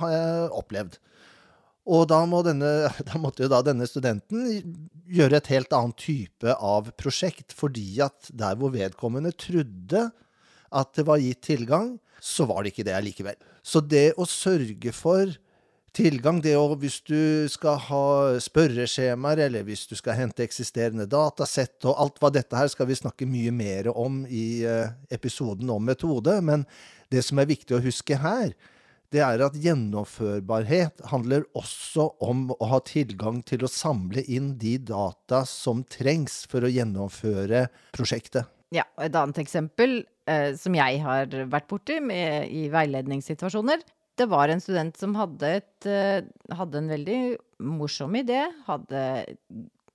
har 0.00 0.12
jeg 0.12 0.50
opplevd. 0.58 0.98
Og 1.88 2.04
da, 2.10 2.20
må 2.28 2.42
denne, 2.44 2.90
da 3.08 3.20
måtte 3.20 3.46
jo 3.46 3.52
da 3.52 3.62
denne 3.64 3.88
studenten 3.88 4.48
gjøre 5.08 5.40
et 5.40 5.52
helt 5.54 5.72
annet 5.76 6.00
type 6.02 6.54
av 6.54 6.90
prosjekt, 7.00 7.54
fordi 7.56 8.02
at 8.04 8.28
der 8.28 8.58
hvor 8.60 8.74
vedkommende 8.74 9.32
trodde 9.38 10.08
at 10.68 10.92
det 10.98 11.06
var 11.08 11.22
gitt 11.22 11.46
tilgang, 11.46 11.94
så 12.20 12.46
var 12.48 12.62
det 12.62 12.74
ikke 12.74 12.86
det 12.88 12.96
allikevel. 12.98 13.38
Så 13.62 13.82
det 13.84 14.12
å 14.18 14.26
sørge 14.28 14.94
for 14.96 15.36
tilgang. 15.98 16.40
Det 16.44 16.54
å, 16.58 16.66
hvis 16.78 17.00
du 17.06 17.48
skal 17.50 17.78
ha 17.88 18.04
spørreskjemaer, 18.42 19.44
eller 19.48 19.66
hvis 19.66 19.86
du 19.90 19.96
skal 19.98 20.18
hente 20.18 20.44
eksisterende 20.46 21.08
datasett 21.10 21.84
og 21.88 21.98
alt 21.98 22.18
hva 22.22 22.32
dette 22.34 22.58
her, 22.58 22.70
skal 22.72 22.88
vi 22.90 22.98
snakke 22.98 23.28
mye 23.28 23.52
mer 23.54 23.90
om 23.94 24.22
i 24.26 24.64
uh, 24.66 24.90
episoden 25.14 25.70
om 25.74 25.84
metode. 25.84 26.38
Men 26.44 26.66
det 27.12 27.24
som 27.26 27.40
er 27.40 27.50
viktig 27.50 27.78
å 27.78 27.84
huske 27.84 28.18
her, 28.20 28.52
det 29.08 29.22
er 29.24 29.40
at 29.40 29.56
gjennomførbarhet 29.56 31.00
handler 31.08 31.46
også 31.56 32.10
om 32.20 32.50
å 32.52 32.68
ha 32.74 32.82
tilgang 32.84 33.40
til 33.48 33.64
å 33.64 33.72
samle 33.72 34.20
inn 34.28 34.52
de 34.60 34.76
data 34.90 35.46
som 35.48 35.80
trengs 35.88 36.42
for 36.50 36.66
å 36.66 36.72
gjennomføre 36.72 37.66
prosjektet. 37.96 38.50
Ja, 38.74 38.84
og 38.98 39.06
et 39.06 39.16
annet 39.16 39.40
eksempel 39.40 40.02
eh, 40.28 40.50
som 40.58 40.76
jeg 40.76 41.00
har 41.04 41.32
vært 41.50 41.68
borti 41.70 41.96
i 41.98 42.66
veiledningssituasjoner, 42.72 43.82
det 44.18 44.26
var 44.26 44.50
en 44.50 44.62
student 44.62 44.96
som 44.98 45.14
hadde, 45.18 45.50
et, 45.60 45.86
eh, 45.86 46.26
hadde 46.58 46.80
en 46.80 46.90
veldig 46.90 47.20
morsom 47.62 48.16
idé, 48.18 48.48
hadde 48.66 49.02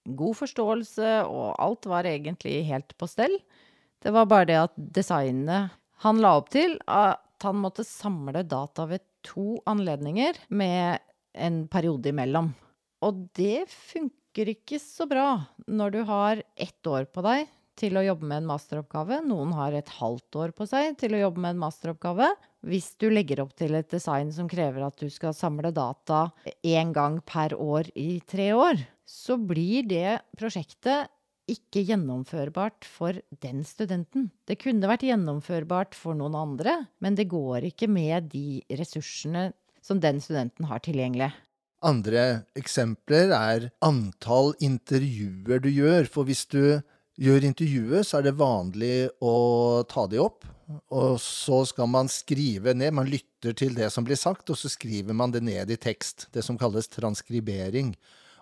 god 0.04 0.38
forståelse, 0.40 1.12
og 1.28 1.56
alt 1.60 1.88
var 1.92 2.08
egentlig 2.08 2.64
helt 2.68 2.96
på 2.98 3.08
stell. 3.08 3.36
Det 4.04 4.12
var 4.12 4.28
bare 4.32 4.48
det 4.48 4.60
at 4.62 4.76
designet 4.76 5.72
han 6.04 6.20
la 6.24 6.38
opp 6.40 6.50
til, 6.52 6.78
at 6.88 7.20
han 7.44 7.60
måtte 7.60 7.86
samle 7.88 8.44
data 8.48 8.88
ved 8.88 9.04
to 9.24 9.60
anledninger 9.68 10.40
med 10.50 11.00
en 11.34 11.64
periode 11.72 12.12
imellom. 12.12 12.52
Og 13.04 13.28
det 13.36 13.66
funker 13.72 14.52
ikke 14.56 14.80
så 14.80 15.08
bra 15.08 15.28
når 15.68 15.96
du 15.96 16.02
har 16.08 16.44
ett 16.56 16.88
år 16.88 17.08
på 17.12 17.24
deg 17.26 17.48
til 17.80 17.98
å 17.98 18.04
jobbe 18.06 18.28
med 18.30 18.42
en 18.42 18.50
masteroppgave. 18.52 19.22
Noen 19.26 19.54
har 19.58 19.76
et 19.76 19.92
halvt 20.00 20.40
år 20.42 20.54
på 20.58 20.68
seg 20.70 20.98
til 21.02 21.16
å 21.16 21.24
jobbe 21.26 21.44
med 21.44 21.56
en 21.56 21.64
masteroppgave. 21.64 22.30
Hvis 22.70 22.94
du 23.02 23.10
legger 23.12 23.44
opp 23.44 23.56
til 23.60 23.76
et 23.78 23.90
design 23.92 24.32
som 24.36 24.50
krever 24.52 24.86
at 24.86 25.00
du 25.02 25.10
skal 25.14 25.36
samle 25.36 25.74
data 25.76 26.28
én 26.64 26.94
gang 26.96 27.20
per 27.26 27.56
år 27.58 27.90
i 28.00 28.22
tre 28.30 28.52
år, 28.56 28.80
så 29.04 29.38
blir 29.38 29.88
det 29.90 30.22
prosjektet 30.40 31.12
ikke 31.52 31.84
gjennomførbart 31.84 32.86
for 32.88 33.18
den 33.44 33.66
studenten. 33.68 34.30
Det 34.48 34.62
kunne 34.62 34.88
vært 34.88 35.04
gjennomførbart 35.10 35.98
for 35.98 36.16
noen 36.16 36.38
andre, 36.40 36.78
men 37.04 37.20
det 37.20 37.28
går 37.32 37.68
ikke 37.74 37.90
med 37.92 38.30
de 38.32 38.62
ressursene 38.80 39.50
som 39.84 40.00
den 40.00 40.22
studenten 40.24 40.70
har 40.70 40.80
tilgjengelig. 40.86 41.34
Andre 41.84 42.46
eksempler 42.56 43.34
er 43.36 43.68
antall 43.84 44.54
intervjuer 44.64 45.60
du 45.60 45.68
gjør. 45.68 46.08
For 46.08 46.24
hvis 46.24 46.46
du 46.48 46.80
gjør 47.20 47.46
intervjuet, 47.46 48.08
så 48.08 48.20
er 48.20 48.28
det 48.28 48.40
vanlig 48.40 48.98
å 49.22 49.84
ta 49.90 50.06
det 50.10 50.22
opp. 50.24 50.48
Og 50.94 51.20
så 51.22 51.60
skal 51.70 51.90
man 51.92 52.10
skrive 52.10 52.74
ned, 52.74 52.96
man 52.96 53.10
lytter 53.10 53.54
til 53.58 53.76
det 53.78 53.92
som 53.94 54.06
blir 54.08 54.18
sagt, 54.18 54.50
og 54.50 54.58
så 54.58 54.72
skriver 54.72 55.16
man 55.18 55.34
det 55.34 55.44
ned 55.46 55.72
i 55.74 55.78
tekst. 55.78 56.30
Det 56.34 56.44
som 56.46 56.58
kalles 56.58 56.90
transkribering. 56.92 57.94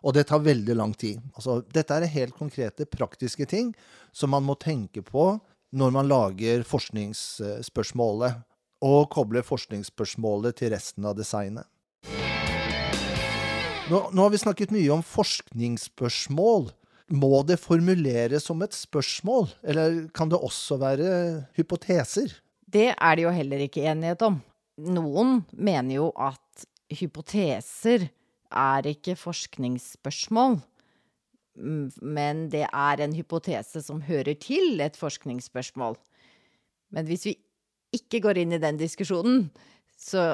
Og 0.02 0.16
det 0.16 0.28
tar 0.30 0.42
veldig 0.46 0.76
lang 0.78 0.94
tid. 0.98 1.20
Altså, 1.36 1.60
dette 1.74 1.98
er 1.98 2.10
helt 2.10 2.38
konkrete, 2.38 2.88
praktiske 2.90 3.46
ting 3.50 3.74
som 4.14 4.34
man 4.34 4.46
må 4.48 4.56
tenke 4.58 5.04
på 5.06 5.36
når 5.72 5.92
man 5.96 6.10
lager 6.10 6.66
forskningsspørsmålet, 6.68 8.42
og 8.82 9.12
kobler 9.14 9.46
forskningsspørsmålet 9.46 10.58
til 10.58 10.72
resten 10.74 11.06
av 11.06 11.14
designet. 11.16 11.68
Nå, 13.92 14.00
nå 14.10 14.24
har 14.24 14.32
vi 14.34 14.40
snakket 14.42 14.74
mye 14.74 14.90
om 14.96 15.04
forskningsspørsmål. 15.06 16.72
Må 17.12 17.42
det 17.44 17.60
formuleres 17.60 18.46
som 18.48 18.62
et 18.64 18.76
spørsmål, 18.76 19.50
eller 19.68 20.06
kan 20.16 20.32
det 20.32 20.40
også 20.40 20.78
være 20.80 21.10
hypoteser? 21.58 22.32
Det 22.72 22.94
er 22.94 23.16
det 23.18 23.26
jo 23.26 23.34
heller 23.36 23.64
ikke 23.66 23.84
enighet 23.92 24.24
om. 24.24 24.40
Noen 24.80 25.42
mener 25.52 25.98
jo 25.98 26.10
at 26.16 26.66
hypoteser 26.92 28.08
er 28.52 28.88
ikke 28.88 29.18
forskningsspørsmål, 29.20 30.60
men 31.56 32.46
det 32.52 32.64
er 32.68 33.04
en 33.04 33.16
hypotese 33.16 33.84
som 33.84 34.00
hører 34.08 34.38
til 34.40 34.80
et 34.84 34.96
forskningsspørsmål. 35.00 35.98
Men 36.92 37.08
hvis 37.08 37.28
vi 37.28 37.36
ikke 37.96 38.22
går 38.24 38.40
inn 38.42 38.56
i 38.56 38.62
den 38.62 38.80
diskusjonen, 38.80 39.50
så 40.00 40.32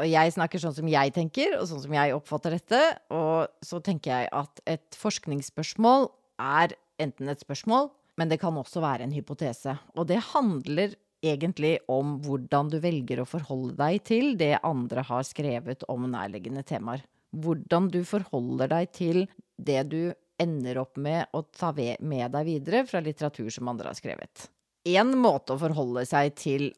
Og 0.00 0.08
jeg 0.08 0.32
snakker 0.32 0.62
sånn 0.62 0.76
som 0.76 0.88
jeg 0.88 1.12
tenker, 1.12 1.58
og 1.58 1.68
sånn 1.68 1.82
som 1.84 1.94
jeg 1.94 2.14
oppfatter 2.16 2.56
dette, 2.56 2.80
og 3.12 3.50
så 3.64 3.82
tenker 3.84 4.14
jeg 4.14 4.30
at 4.40 4.62
et 4.70 4.96
forskningsspørsmål 4.96 6.08
er 6.40 6.74
enten 7.00 7.28
et 7.28 7.42
spørsmål, 7.44 7.90
men 8.20 8.32
det 8.32 8.40
kan 8.40 8.56
også 8.56 8.82
være 8.84 9.04
en 9.06 9.14
hypotese. 9.14 9.76
Og 9.96 10.08
det 10.08 10.20
handler 10.32 10.96
egentlig 11.24 11.76
om 11.92 12.16
hvordan 12.24 12.70
du 12.72 12.78
velger 12.80 13.20
å 13.20 13.28
forholde 13.28 13.76
deg 13.76 14.00
til 14.08 14.34
det 14.40 14.54
andre 14.64 15.04
har 15.04 15.24
skrevet 15.28 15.84
om 15.92 16.08
nærliggende 16.08 16.64
temaer. 16.64 17.04
Hvordan 17.36 17.90
du 17.92 18.00
forholder 18.08 18.72
deg 18.72 18.92
til 18.96 19.20
det 19.60 19.82
du 19.92 20.02
ender 20.40 20.80
opp 20.80 20.96
med 20.96 21.28
å 21.36 21.44
ta 21.52 21.74
med 21.76 22.32
deg 22.32 22.48
videre 22.48 22.86
fra 22.88 23.02
litteratur 23.04 23.50
som 23.52 23.68
andre 23.68 23.92
har 23.92 23.98
skrevet. 23.98 24.48
Én 24.88 25.12
måte 25.20 25.52
å 25.52 25.60
forholde 25.60 26.06
seg 26.08 26.32
til 26.40 26.70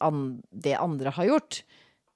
det 0.50 0.74
andre 0.74 1.12
har 1.14 1.28
gjort, 1.28 1.60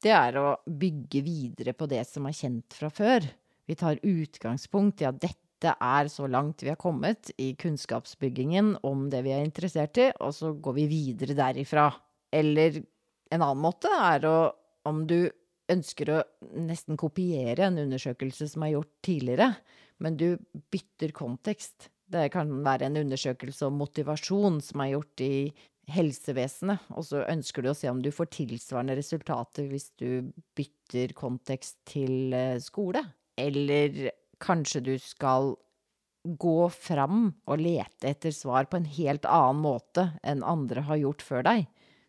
det 0.05 0.13
er 0.13 0.39
å 0.41 0.57
bygge 0.67 1.23
videre 1.25 1.75
på 1.77 1.89
det 1.91 2.03
som 2.09 2.29
er 2.29 2.37
kjent 2.37 2.77
fra 2.77 2.91
før. 2.93 3.27
Vi 3.67 3.77
tar 3.79 4.03
utgangspunkt 4.03 5.03
i 5.03 5.09
at 5.09 5.21
dette 5.23 5.73
er 5.73 6.11
så 6.13 6.29
langt 6.31 6.63
vi 6.63 6.71
har 6.71 6.79
kommet 6.81 7.33
i 7.41 7.55
kunnskapsbyggingen 7.59 8.77
om 8.87 9.07
det 9.11 9.23
vi 9.27 9.33
er 9.35 9.47
interessert 9.47 9.99
i, 9.99 10.11
og 10.21 10.35
så 10.37 10.53
går 10.53 10.77
vi 10.77 10.87
videre 10.91 11.39
derifra. 11.39 11.89
Eller 12.31 12.83
en 13.33 13.43
annen 13.43 13.65
måte 13.65 13.91
er 13.91 14.29
å 14.29 14.39
Om 14.87 15.01
du 15.11 15.27
ønsker 15.67 16.11
å 16.15 16.21
nesten 16.63 16.95
kopiere 16.95 17.65
en 17.67 17.81
undersøkelse 17.83 18.47
som 18.53 18.63
er 18.63 18.77
gjort 18.77 18.93
tidligere, 19.03 19.49
men 19.99 20.15
du 20.15 20.37
bytter 20.71 21.11
kontekst. 21.11 21.89
Det 22.07 22.29
kan 22.31 22.53
være 22.63 22.87
en 22.87 23.01
undersøkelse 23.01 23.67
om 23.67 23.81
motivasjon 23.81 24.61
som 24.63 24.85
er 24.85 24.93
gjort 24.93 25.25
i 25.27 25.33
helsevesenet, 25.91 26.89
og 26.99 27.05
så 27.07 27.23
ønsker 27.31 27.63
du 27.63 27.71
å 27.71 27.77
se 27.77 27.91
om 27.91 28.01
du 28.03 28.11
får 28.15 28.33
tilsvarende 28.35 28.97
resultater 28.99 29.69
hvis 29.71 29.93
du 30.01 30.33
bytter 30.59 31.15
kontekst 31.19 31.79
til 31.89 32.35
eh, 32.35 32.59
skole. 32.63 33.05
Eller 33.39 34.11
kanskje 34.43 34.83
du 34.83 34.95
skal 35.01 35.55
gå 36.27 36.69
fram 36.75 37.29
og 37.47 37.63
lete 37.63 38.11
etter 38.11 38.35
svar 38.35 38.67
på 38.67 38.81
en 38.81 38.89
helt 38.97 39.27
annen 39.31 39.63
måte 39.63 40.09
enn 40.27 40.43
andre 40.43 40.83
har 40.89 40.99
gjort 40.99 41.23
før 41.23 41.47
deg. 41.47 41.69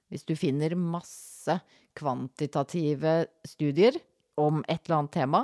Hvis 0.10 0.26
du 0.26 0.34
finner 0.40 0.74
masse 0.80 1.60
kvantitative 1.98 3.28
studier 3.46 3.98
om 4.42 4.64
et 4.66 4.82
eller 4.86 5.02
annet 5.02 5.16
tema, 5.18 5.44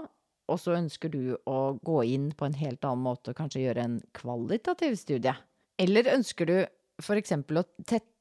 og 0.52 0.60
så 0.60 0.76
ønsker 0.76 1.12
du 1.14 1.36
å 1.50 1.76
gå 1.86 2.02
inn 2.16 2.32
på 2.36 2.48
en 2.48 2.58
helt 2.58 2.84
annen 2.86 3.06
måte 3.06 3.32
og 3.32 3.38
kanskje 3.38 3.64
gjøre 3.64 3.86
en 3.86 4.00
kvalitativ 4.16 4.98
studie. 5.00 5.36
Eller 5.80 6.10
ønsker 6.14 6.50
du 6.50 6.58
f.eks. 7.02 7.34
å 7.34 7.64
tette 7.88 8.13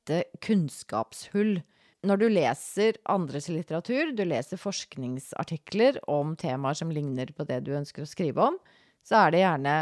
kunnskapshull. 0.43 1.61
Når 2.03 2.19
du 2.19 2.27
leser 2.33 2.99
andres 3.07 3.47
litteratur, 3.53 4.11
du 4.17 4.25
leser 4.27 4.59
forskningsartikler 4.59 6.01
om 6.11 6.35
temaer 6.39 6.75
som 6.75 6.91
ligner 6.91 7.31
på 7.37 7.47
det 7.47 7.61
du 7.67 7.71
ønsker 7.79 8.03
å 8.03 8.11
skrive 8.11 8.49
om, 8.51 8.59
så 9.07 9.21
er 9.21 9.35
det 9.35 9.43
gjerne 9.45 9.77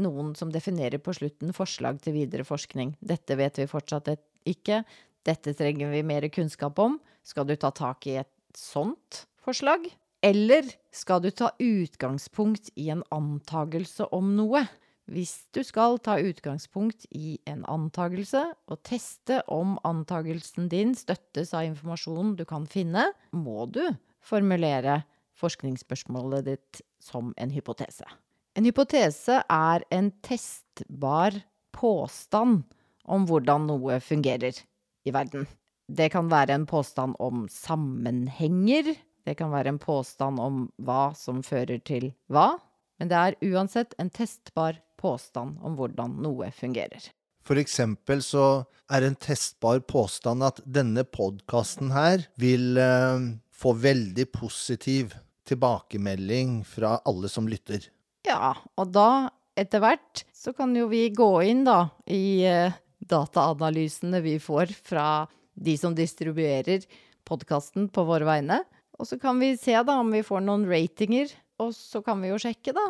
noen 0.00 0.34
som 0.38 0.52
definerer 0.52 1.02
på 1.02 1.12
slutten 1.16 1.52
forslag 1.56 2.00
til 2.04 2.16
videre 2.16 2.46
forskning. 2.48 2.94
Dette 3.00 3.36
vet 3.36 3.58
vi 3.60 3.68
fortsatt 3.68 4.08
ikke. 4.48 4.82
Dette 5.26 5.54
trenger 5.56 5.92
vi 5.92 6.04
mer 6.06 6.28
kunnskap 6.32 6.78
om. 6.80 6.96
Skal 7.26 7.48
du 7.48 7.56
ta 7.60 7.72
tak 7.76 8.06
i 8.08 8.16
et 8.22 8.32
sånt 8.56 9.24
forslag? 9.44 9.84
Eller 10.24 10.68
skal 10.92 11.22
du 11.24 11.30
ta 11.32 11.50
utgangspunkt 11.60 12.70
i 12.76 12.90
en 12.92 13.02
antagelse 13.12 14.08
om 14.16 14.34
noe? 14.36 14.64
Hvis 15.10 15.48
du 15.50 15.64
skal 15.66 15.98
ta 15.98 16.20
utgangspunkt 16.22 17.08
i 17.10 17.34
en 17.50 17.64
antagelse 17.66 18.44
og 18.70 18.78
teste 18.86 19.40
om 19.50 19.74
antagelsen 19.86 20.68
din 20.70 20.94
støttes 20.94 21.50
av 21.50 21.66
informasjonen 21.66 22.36
du 22.38 22.44
kan 22.46 22.68
finne, 22.70 23.08
må 23.34 23.66
du 23.74 23.82
formulere 24.22 25.00
forskningsspørsmålet 25.40 26.46
ditt 26.46 26.82
som 27.02 27.34
en 27.42 27.50
hypotese. 27.50 28.06
En 28.54 28.66
hypotese 28.68 29.40
er 29.50 29.86
en 29.90 30.12
testbar 30.22 31.34
påstand 31.74 32.62
om 33.10 33.26
hvordan 33.26 33.66
noe 33.66 33.98
fungerer 34.04 34.54
i 35.02 35.14
verden. 35.14 35.48
Det 35.90 36.12
kan 36.14 36.30
være 36.30 36.54
en 36.54 36.70
påstand 36.70 37.18
om 37.18 37.48
sammenhenger. 37.50 38.94
Det 39.26 39.34
kan 39.38 39.50
være 39.50 39.74
en 39.74 39.82
påstand 39.82 40.38
om 40.38 40.66
hva 40.78 41.10
som 41.18 41.42
fører 41.42 41.82
til 41.82 42.12
hva. 42.30 42.60
Men 43.00 43.08
det 43.08 43.16
er 43.16 43.38
uansett 43.48 43.96
en 43.98 44.12
testbar 44.12 44.76
påstand 45.00 45.56
om 45.64 45.78
hvordan 45.78 46.18
noe 46.20 46.50
fungerer. 46.52 47.08
For 47.40 47.56
eksempel 47.56 48.20
så 48.22 48.66
er 48.92 49.06
en 49.06 49.16
testbar 49.16 49.80
påstand 49.88 50.44
at 50.44 50.60
denne 50.68 51.06
podkasten 51.08 51.94
her 51.94 52.26
vil 52.40 52.76
eh, 52.78 53.30
få 53.56 53.72
veldig 53.80 54.26
positiv 54.34 55.16
tilbakemelding 55.48 56.60
fra 56.68 56.98
alle 57.08 57.30
som 57.32 57.48
lytter. 57.48 57.88
Ja, 58.28 58.52
og 58.76 58.92
da, 58.92 59.30
etter 59.58 59.82
hvert, 59.82 60.24
så 60.36 60.52
kan 60.56 60.76
jo 60.76 60.90
vi 60.92 61.06
gå 61.16 61.30
inn 61.48 61.64
da 61.66 61.86
i 62.04 62.44
eh, 62.46 62.76
dataanalysene 63.00 64.20
vi 64.24 64.36
får 64.42 64.74
fra 64.76 65.06
de 65.54 65.76
som 65.80 65.96
distribuerer 65.96 66.84
podkasten 67.28 67.88
på 67.92 68.04
våre 68.08 68.28
vegne. 68.28 68.60
Og 69.00 69.08
så 69.08 69.16
kan 69.20 69.40
vi 69.40 69.54
se 69.56 69.74
da 69.74 69.96
om 70.02 70.12
vi 70.12 70.22
får 70.26 70.44
noen 70.44 70.68
ratinger, 70.68 71.32
og 71.60 71.74
så 71.76 72.02
kan 72.04 72.20
vi 72.22 72.32
jo 72.32 72.40
sjekke, 72.40 72.74
da. 72.76 72.86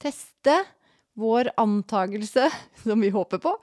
Teste 0.00 0.56
vår 1.16 1.52
antagelse, 1.60 2.48
som 2.84 3.00
vi 3.00 3.12
håper 3.14 3.42
på, 3.42 3.54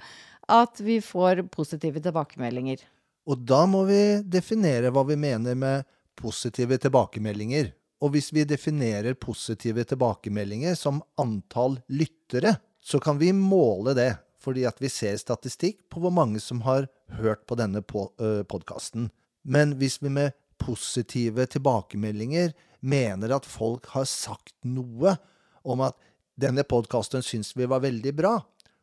at 0.52 0.82
vi 0.84 1.00
får 1.02 1.46
positive 1.54 2.02
tilbakemeldinger. 2.04 2.84
Og 3.30 3.40
da 3.48 3.64
må 3.70 3.86
vi 3.88 4.20
definere 4.28 4.92
hva 4.92 5.06
vi 5.08 5.16
mener 5.20 5.56
med 5.56 5.88
positive 6.20 6.78
tilbakemeldinger. 6.82 7.72
Og 8.04 8.12
hvis 8.16 8.34
vi 8.36 8.44
definerer 8.44 9.16
positive 9.16 9.86
tilbakemeldinger 9.88 10.76
som 10.76 11.00
antall 11.22 11.80
lyttere, 11.88 12.58
så 12.84 13.00
kan 13.00 13.16
vi 13.22 13.32
måle 13.32 13.94
det, 13.96 14.10
fordi 14.44 14.66
at 14.68 14.82
vi 14.84 14.92
ser 14.92 15.16
statistikk 15.22 15.86
på 15.88 16.04
hvor 16.04 16.12
mange 16.12 16.42
som 16.44 16.60
har 16.66 16.90
hørt 17.16 17.46
på 17.48 17.56
denne 17.56 17.80
podkasten. 17.88 19.08
Men 19.48 19.78
hvis 19.80 20.02
vi 20.04 20.12
med 20.12 20.36
positive 20.60 21.48
tilbakemeldinger 21.48 22.52
mener 22.84 23.32
at 23.36 23.48
folk 23.48 23.88
har 23.96 24.08
sagt 24.10 24.56
noe 24.68 25.16
om 25.64 25.84
at 25.86 25.98
denne 26.40 26.66
podkasten 26.68 27.24
syns 27.24 27.54
vi 27.56 27.68
var 27.70 27.84
veldig 27.84 28.14
bra, 28.18 28.38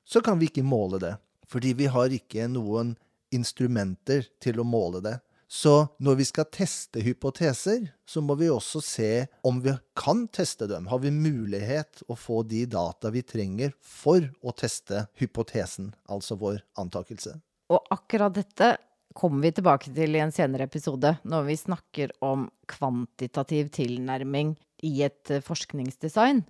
så 0.06 0.22
kan 0.24 0.40
vi 0.40 0.48
ikke 0.50 0.66
måle 0.66 1.00
det. 1.02 1.14
Fordi 1.50 1.74
vi 1.76 1.88
har 1.90 2.12
ikke 2.14 2.46
noen 2.50 2.94
instrumenter 3.34 4.24
til 4.42 4.62
å 4.62 4.66
måle 4.66 5.02
det. 5.04 5.18
Så 5.50 5.88
når 5.98 6.20
vi 6.20 6.24
skal 6.28 6.46
teste 6.54 7.02
hypoteser, 7.02 7.88
så 8.06 8.22
må 8.22 8.36
vi 8.38 8.46
også 8.54 8.78
se 8.86 9.10
om 9.46 9.58
vi 9.64 9.74
kan 9.98 10.28
teste 10.30 10.68
dem. 10.70 10.86
Har 10.86 11.02
vi 11.02 11.10
mulighet 11.10 12.04
å 12.06 12.14
få 12.14 12.44
de 12.46 12.62
data 12.70 13.10
vi 13.10 13.24
trenger 13.26 13.74
for 13.82 14.22
å 14.46 14.54
teste 14.54 15.08
hypotesen, 15.18 15.90
altså 16.06 16.38
vår 16.38 16.62
antakelse? 16.78 17.34
Og 17.70 17.82
akkurat 17.90 18.34
dette 18.38 18.76
kommer 19.16 19.42
vi 19.42 19.52
tilbake 19.56 19.92
til 19.94 20.16
i 20.16 20.22
en 20.22 20.32
senere 20.34 20.66
episode, 20.68 21.16
når 21.26 21.46
vi 21.48 21.56
snakker 21.58 22.12
om 22.24 22.48
kvantitativ 22.70 23.70
tilnærming 23.74 24.54
i 24.86 24.92
et 25.06 25.32
forskningsdesign. 25.44 26.44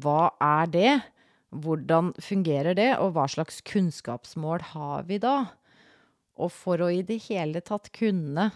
Hva 0.00 0.32
er 0.40 0.70
det? 0.70 0.92
Hvordan 1.50 2.12
fungerer 2.22 2.76
det, 2.78 2.92
og 3.02 3.16
hva 3.16 3.26
slags 3.30 3.58
kunnskapsmål 3.66 4.62
har 4.74 5.08
vi 5.08 5.18
da? 5.22 5.50
Og 6.40 6.52
for 6.54 6.80
å 6.84 6.90
i 6.92 7.02
det 7.06 7.18
hele 7.26 7.62
tatt 7.64 7.90
kunne 7.96 8.50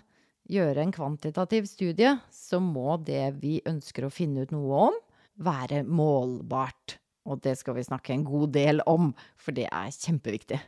gjøre 0.50 0.84
en 0.84 0.92
kvantitativ 0.94 1.66
studie, 1.68 2.14
så 2.30 2.60
må 2.62 2.98
det 3.02 3.40
vi 3.40 3.58
ønsker 3.66 4.06
å 4.06 4.12
finne 4.12 4.44
ut 4.44 4.54
noe 4.54 4.84
om, 4.90 5.00
være 5.40 5.82
målbart. 5.88 7.00
Og 7.24 7.40
det 7.44 7.56
skal 7.58 7.78
vi 7.78 7.88
snakke 7.88 8.14
en 8.14 8.28
god 8.28 8.52
del 8.54 8.84
om, 8.87 9.12
for 9.40 9.56
det 9.56 9.66
er 9.72 9.90
kjempeviktig. 9.90 10.60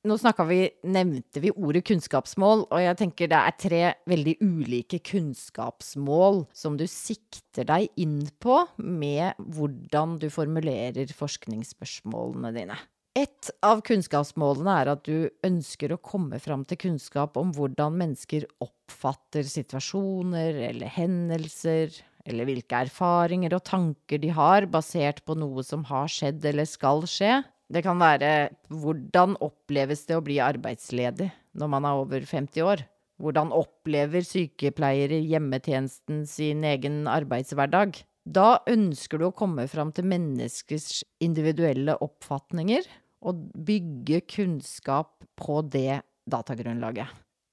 Nå 0.00 0.16
vi, 0.48 0.62
nevnte 0.88 1.42
vi 1.44 1.50
ordet 1.52 1.82
kunnskapsmål, 1.84 2.62
og 2.72 2.80
jeg 2.80 2.96
tenker 2.96 3.28
det 3.28 3.36
er 3.36 3.56
tre 3.60 3.80
veldig 4.08 4.32
ulike 4.40 5.00
kunnskapsmål 5.04 6.46
som 6.56 6.78
du 6.80 6.86
sikter 6.88 7.68
deg 7.68 7.90
inn 8.00 8.22
på 8.40 8.62
med 8.80 9.36
hvordan 9.36 10.16
du 10.22 10.30
formulerer 10.32 11.12
forskningsspørsmålene 11.12 12.54
dine. 12.56 12.78
Et 13.18 13.52
av 13.66 13.82
kunnskapsmålene 13.84 14.78
er 14.80 14.92
at 14.94 15.04
du 15.04 15.28
ønsker 15.44 15.92
å 15.92 16.00
komme 16.00 16.40
fram 16.40 16.64
til 16.64 16.80
kunnskap 16.80 17.36
om 17.36 17.52
hvordan 17.52 18.00
mennesker 18.00 18.48
oppfatter 18.64 19.44
situasjoner 19.44 20.62
eller 20.70 20.96
hendelser, 20.96 21.92
eller 22.24 22.48
hvilke 22.48 22.86
erfaringer 22.86 23.52
og 23.58 23.66
tanker 23.68 24.22
de 24.22 24.32
har 24.32 24.64
basert 24.70 25.20
på 25.26 25.36
noe 25.36 25.64
som 25.66 25.84
har 25.92 26.08
skjedd 26.08 26.46
eller 26.54 26.68
skal 26.68 27.04
skje. 27.04 27.42
Det 27.70 27.84
kan 27.86 28.00
være 28.02 28.50
hvordan 28.66 29.36
oppleves 29.44 30.02
det 30.08 30.16
å 30.18 30.24
bli 30.26 30.40
arbeidsledig 30.42 31.28
når 31.60 31.70
man 31.70 31.86
er 31.86 32.00
over 32.00 32.24
50 32.26 32.64
år? 32.66 32.82
Hvordan 33.20 33.52
opplever 33.54 34.24
sykepleiere 34.26 35.20
hjemmetjenesten 35.22 36.24
sin 36.26 36.64
egen 36.66 37.04
arbeidshverdag? 37.10 38.00
Da 38.26 38.60
ønsker 38.70 39.20
du 39.20 39.28
å 39.28 39.36
komme 39.36 39.68
fram 39.70 39.92
til 39.94 40.08
menneskers 40.10 41.04
individuelle 41.22 41.94
oppfatninger 42.02 42.88
og 43.28 43.46
bygge 43.54 44.22
kunnskap 44.32 45.12
på 45.38 45.60
det 45.70 46.00
datagrunnlaget. 46.30 47.06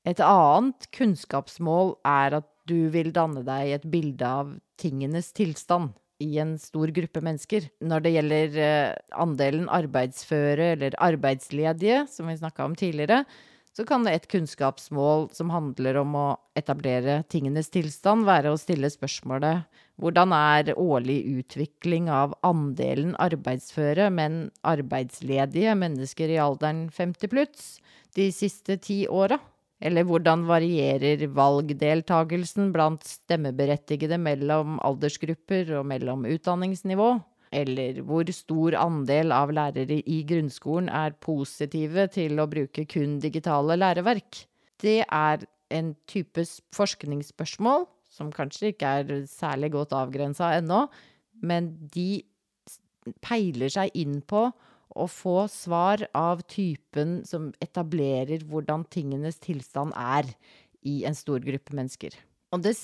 Et 0.08 0.20
annet 0.24 0.88
kunnskapsmål 0.96 1.98
er 2.08 2.40
at 2.40 2.50
du 2.68 2.88
vil 2.94 3.12
danne 3.16 3.44
deg 3.46 3.76
et 3.76 3.88
bilde 3.92 4.28
av 4.42 4.54
tingenes 4.80 5.34
tilstand 5.36 5.94
i 6.24 6.38
en 6.42 6.56
stor 6.60 6.92
gruppe 6.94 7.22
mennesker. 7.22 7.68
Når 7.84 8.06
det 8.06 8.14
gjelder 8.16 8.58
eh, 8.64 8.96
andelen 9.18 9.68
arbeidsføre 9.70 10.74
eller 10.76 10.98
arbeidsledige, 11.04 12.06
som 12.12 12.32
vi 12.32 12.38
snakka 12.40 12.66
om 12.66 12.76
tidligere, 12.78 13.24
så 13.78 13.86
kan 13.86 14.08
et 14.10 14.26
kunnskapsmål 14.32 15.28
som 15.38 15.52
handler 15.54 16.00
om 16.02 16.16
å 16.18 16.28
etablere 16.58 17.20
tingenes 17.30 17.70
tilstand, 17.70 18.26
være 18.26 18.50
å 18.50 18.58
stille 18.58 18.90
spørsmålet 18.90 19.68
hvordan 20.02 20.34
er 20.34 20.72
årlig 20.78 21.20
utvikling 21.42 22.10
av 22.10 22.34
andelen 22.46 23.14
arbeidsføre, 23.22 24.10
men 24.14 24.48
arbeidsledige 24.66 25.76
mennesker 25.78 26.34
i 26.34 26.42
alderen 26.42 26.88
50 26.94 27.34
pluss 27.34 27.70
de 28.18 28.32
siste 28.34 28.80
ti 28.82 29.04
åra? 29.10 29.38
Eller 29.78 30.08
hvordan 30.10 30.48
varierer 30.50 31.28
valgdeltagelsen 31.38 32.72
blant 32.74 33.04
stemmeberettigede 33.06 34.18
mellom 34.18 34.80
aldersgrupper 34.86 35.76
og 35.78 35.86
mellom 35.92 36.26
utdanningsnivå? 36.26 37.12
Eller 37.54 38.02
hvor 38.04 38.28
stor 38.36 38.76
andel 38.80 39.32
av 39.32 39.54
lærere 39.56 40.00
i 40.02 40.22
grunnskolen 40.28 40.90
er 40.92 41.16
positive 41.24 42.08
til 42.12 42.42
å 42.42 42.48
bruke 42.50 42.88
kun 42.90 43.20
digitale 43.24 43.78
læreverk? 43.78 44.42
Det 44.82 45.04
er 45.06 45.46
en 45.74 45.94
type 46.10 46.44
forskningsspørsmål 46.76 47.86
som 48.18 48.34
kanskje 48.34 48.74
ikke 48.74 48.92
er 49.00 49.14
særlig 49.30 49.72
godt 49.76 49.94
avgrensa 49.96 50.56
ennå, 50.58 50.88
men 51.44 51.76
de 51.94 52.24
peiler 53.24 53.72
seg 53.72 53.94
inn 54.00 54.20
på 54.26 54.48
å 54.98 55.08
få 55.12 55.46
svar 55.52 56.04
av 56.18 56.44
typen 56.50 57.22
som 57.28 57.52
etablerer 57.64 58.46
hvordan 58.50 58.86
tingenes 58.94 59.40
tilstand 59.44 59.96
er 59.98 60.30
i 60.88 61.04
en 61.08 61.18
stor 61.18 61.44
gruppe 61.44 61.76
mennesker. 61.78 62.16
Og 62.56 62.64
det 62.66 62.76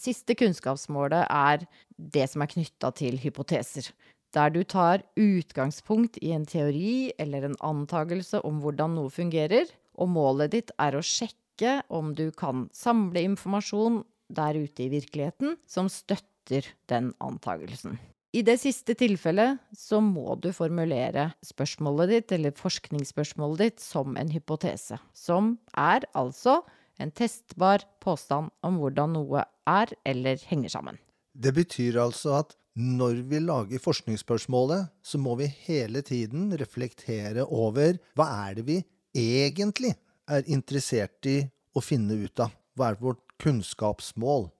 siste 0.00 0.36
kunnskapsmålet 0.38 1.26
er 1.26 1.66
det 1.96 2.28
som 2.32 2.44
er 2.44 2.52
knytta 2.52 2.92
til 2.96 3.18
hypoteser. 3.20 3.90
Der 4.34 4.52
du 4.54 4.62
tar 4.62 5.02
utgangspunkt 5.18 6.20
i 6.22 6.30
en 6.36 6.46
teori 6.46 7.10
eller 7.18 7.48
en 7.48 7.58
antakelse 7.66 8.42
om 8.46 8.60
hvordan 8.62 8.94
noe 8.94 9.10
fungerer, 9.10 9.66
og 9.98 10.12
målet 10.14 10.54
ditt 10.54 10.70
er 10.78 10.94
å 10.96 11.04
sjekke 11.04 11.80
om 11.92 12.14
du 12.16 12.30
kan 12.32 12.68
samle 12.72 13.24
informasjon 13.26 14.04
der 14.30 14.56
ute 14.62 14.86
i 14.86 14.92
virkeligheten 14.92 15.58
som 15.68 15.90
støtter 15.90 16.70
den 16.88 17.10
antakelsen. 17.18 17.98
I 18.30 18.44
det 18.46 18.60
siste 18.62 18.94
tilfellet 18.94 19.58
så 19.74 19.98
må 19.98 20.36
du 20.38 20.52
formulere 20.54 21.32
spørsmålet 21.42 22.12
ditt, 22.12 22.34
eller 22.36 22.54
forskningsspørsmålet 22.54 23.62
ditt, 23.64 23.82
som 23.82 24.14
en 24.20 24.30
hypotese. 24.30 25.00
Som 25.10 25.56
er 25.74 26.06
altså 26.14 26.60
en 27.02 27.10
testbar 27.10 27.82
påstand 27.98 28.52
om 28.62 28.78
hvordan 28.78 29.16
noe 29.16 29.42
er 29.66 29.90
eller 30.06 30.38
henger 30.46 30.76
sammen. 30.76 31.00
Det 31.34 31.54
betyr 31.56 31.98
altså 32.02 32.36
at 32.38 32.54
når 32.78 33.24
vi 33.26 33.40
lager 33.42 33.82
forskningsspørsmålet, 33.82 34.92
så 35.02 35.18
må 35.18 35.34
vi 35.40 35.50
hele 35.66 36.04
tiden 36.06 36.52
reflektere 36.54 37.42
over 37.42 37.98
hva 38.14 38.28
er 38.46 38.60
det 38.60 38.66
vi 38.68 38.78
egentlig 39.10 39.96
er 40.30 40.46
interessert 40.46 41.26
i 41.26 41.40
å 41.74 41.82
finne 41.82 42.14
ut 42.14 42.46
av? 42.46 42.54
Hva 42.78 42.92
er 42.92 43.02
vårt 43.02 43.26
kunnskapsmål? 43.42 44.52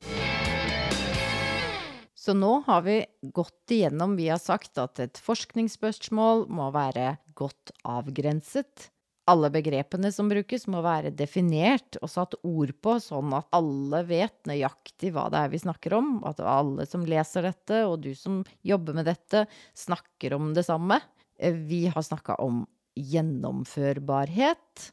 Så 2.20 2.35
nå 2.37 2.59
har 2.66 2.83
vi 2.85 2.98
gått 3.33 3.72
igjennom 3.72 4.16
Vi 4.18 4.28
har 4.28 4.40
sagt 4.40 4.76
at 4.78 5.00
et 5.00 5.18
forskningsspørsmål 5.24 6.50
må 6.52 6.66
være 6.74 7.14
godt 7.38 7.72
avgrenset. 7.88 8.90
Alle 9.30 9.48
begrepene 9.54 10.11
som 10.12 10.28
brukes, 10.28 10.66
må 10.68 10.83
være 10.85 11.14
definert 11.16 11.96
og 12.02 12.11
satt 12.12 12.37
ord 12.44 12.74
på, 12.83 12.98
sånn 13.00 13.33
at 13.38 13.48
alle 13.56 14.02
vet 14.09 14.37
nøyaktig 14.50 15.14
hva 15.14 15.28
det 15.33 15.40
er 15.40 15.52
vi 15.54 15.62
snakker 15.62 15.96
om. 15.96 16.12
At 16.28 16.42
alle 16.44 16.85
som 16.90 17.06
leser 17.09 17.46
dette, 17.48 17.85
og 17.88 18.02
du 18.04 18.12
som 18.18 18.42
jobber 18.68 18.98
med 18.98 19.09
dette, 19.09 19.46
snakker 19.78 20.37
om 20.37 20.52
det 20.56 20.66
samme. 20.68 21.00
Vi 21.40 21.87
har 21.88 22.04
snakka 22.04 22.37
om 22.44 22.66
gjennomførbarhet, 23.00 24.90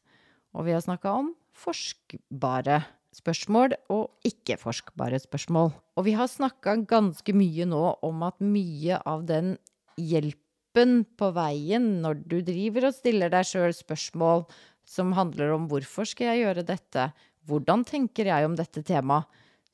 og 0.55 0.69
vi 0.69 0.77
har 0.77 0.85
snakka 0.85 1.17
om 1.25 1.33
forskbare 1.57 2.85
spørsmål 3.15 3.75
og 3.93 4.27
ikke-forskbare 4.27 5.19
spørsmål. 5.23 5.71
Og 5.97 6.05
vi 6.07 6.15
har 6.17 6.29
snakka 6.31 6.77
ganske 6.89 7.33
mye 7.35 7.67
nå 7.69 7.83
om 8.05 8.25
at 8.27 8.39
mye 8.43 8.99
av 9.07 9.25
den 9.29 9.55
hjelpen 9.97 11.03
på 11.17 11.31
veien 11.35 11.97
når 12.03 12.21
du 12.29 12.39
driver 12.45 12.89
og 12.89 12.97
stiller 12.97 13.33
deg 13.33 13.47
sjøl 13.49 13.73
spørsmål 13.75 14.45
som 14.87 15.15
handler 15.17 15.55
om 15.55 15.67
hvorfor 15.71 16.07
skal 16.07 16.31
jeg 16.31 16.45
gjøre 16.45 16.67
dette, 16.67 17.09
hvordan 17.47 17.83
tenker 17.87 18.29
jeg 18.29 18.47
om 18.47 18.55
dette 18.57 18.83
temaet, 18.87 19.27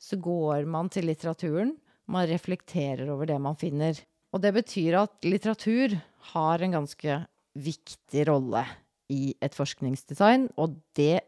så 0.04 0.18
går 0.20 0.66
man 0.68 0.90
til 0.92 1.08
litteraturen, 1.08 1.78
man 2.12 2.28
reflekterer 2.28 3.08
over 3.14 3.30
det 3.30 3.38
man 3.40 3.56
finner. 3.56 3.96
Og 4.34 4.42
det 4.44 4.52
betyr 4.56 4.98
at 5.00 5.28
litteratur 5.28 5.94
har 6.34 6.64
en 6.64 6.76
ganske 6.80 7.20
viktig 7.54 8.26
rolle 8.28 8.66
i 9.14 9.36
et 9.44 9.56
forskningsdesign, 9.56 10.50
og 10.58 10.76
det 10.98 11.22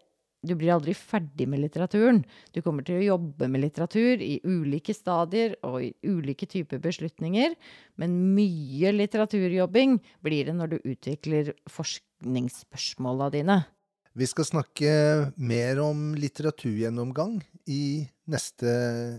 du 0.47 0.55
blir 0.57 0.73
aldri 0.75 0.95
ferdig 0.97 1.47
med 1.49 1.61
litteraturen. 1.63 2.21
Du 2.53 2.61
kommer 2.65 2.85
til 2.85 2.99
å 2.99 3.05
jobbe 3.05 3.49
med 3.51 3.63
litteratur 3.65 4.21
i 4.23 4.39
ulike 4.45 4.95
stadier 4.95 5.57
og 5.65 5.81
i 5.83 5.91
ulike 6.07 6.47
typer 6.49 6.81
beslutninger, 6.83 7.55
men 8.01 8.17
mye 8.35 8.93
litteraturjobbing 8.95 9.99
blir 10.25 10.49
det 10.49 10.57
når 10.57 10.75
du 10.75 10.77
utvikler 10.95 11.53
forskningsspørsmåla 11.71 13.31
dine. 13.35 13.63
Vi 14.15 14.27
skal 14.31 14.47
snakke 14.47 14.91
mer 15.35 15.81
om 15.83 16.13
litteraturgjennomgang 16.15 17.41
i 17.67 18.05
neste 18.31 18.71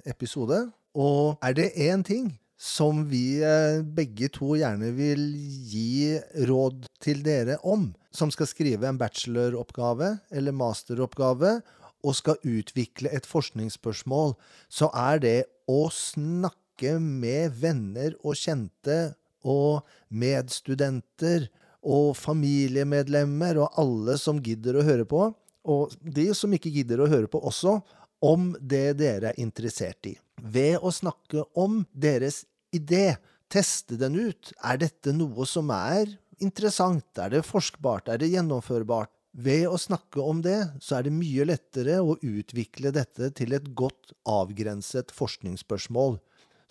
episode. 0.08 0.62
Og 0.96 1.36
er 1.44 1.52
det 1.58 1.74
én 1.76 2.00
ting 2.06 2.30
som 2.56 3.04
vi 3.10 3.42
eh, 3.44 3.82
begge 3.84 4.30
to 4.32 4.54
gjerne 4.56 4.90
vil 4.96 5.22
gi 5.68 6.16
råd 6.48 6.86
til 7.04 7.20
dere 7.24 7.58
om, 7.68 7.90
som 8.10 8.32
skal 8.32 8.48
skrive 8.48 8.88
en 8.88 9.00
bacheloroppgave 9.00 10.14
eller 10.32 10.56
masteroppgave 10.56 11.58
og 12.06 12.16
skal 12.16 12.40
utvikle 12.46 13.12
et 13.12 13.28
forskningsspørsmål, 13.28 14.34
så 14.68 14.88
er 14.96 15.20
det 15.20 15.38
å 15.68 15.86
snakke 15.92 16.96
med 17.00 17.56
venner 17.60 18.16
og 18.22 18.38
kjente 18.38 19.16
og 19.46 19.86
medstudenter 20.08 21.48
og 21.86 22.14
familiemedlemmer 22.18 23.60
og 23.62 23.80
alle 23.80 24.16
som 24.20 24.40
gidder 24.42 24.78
å 24.80 24.86
høre 24.86 25.06
på, 25.08 25.28
og 25.66 25.94
de 26.00 26.30
som 26.34 26.52
ikke 26.54 26.72
gidder 26.72 27.02
å 27.02 27.10
høre 27.10 27.30
på 27.30 27.42
også, 27.42 27.80
om 28.24 28.54
det 28.60 28.96
dere 29.00 29.34
er 29.34 29.42
interessert 29.42 30.08
i 30.08 30.16
ved 30.52 30.78
å 30.82 30.92
snakke 30.94 31.44
om 31.58 31.82
deres 31.92 32.44
idé, 32.74 33.16
teste 33.52 33.98
den 34.00 34.16
ut. 34.18 34.52
Er 34.64 34.80
dette 34.82 35.14
noe 35.14 35.46
som 35.48 35.70
er 35.74 36.10
interessant? 36.42 37.06
Er 37.18 37.32
det 37.34 37.46
forskbart? 37.46 38.10
Er 38.10 38.22
det 38.22 38.32
gjennomførbart? 38.34 39.12
Ved 39.36 39.66
å 39.68 39.76
snakke 39.76 40.22
om 40.24 40.40
det, 40.44 40.58
så 40.80 40.96
er 40.96 41.06
det 41.06 41.12
mye 41.12 41.44
lettere 41.44 41.98
å 42.00 42.16
utvikle 42.24 42.92
dette 42.96 43.28
til 43.36 43.52
et 43.52 43.66
godt 43.76 44.14
avgrenset 44.24 45.12
forskningsspørsmål. 45.12 46.16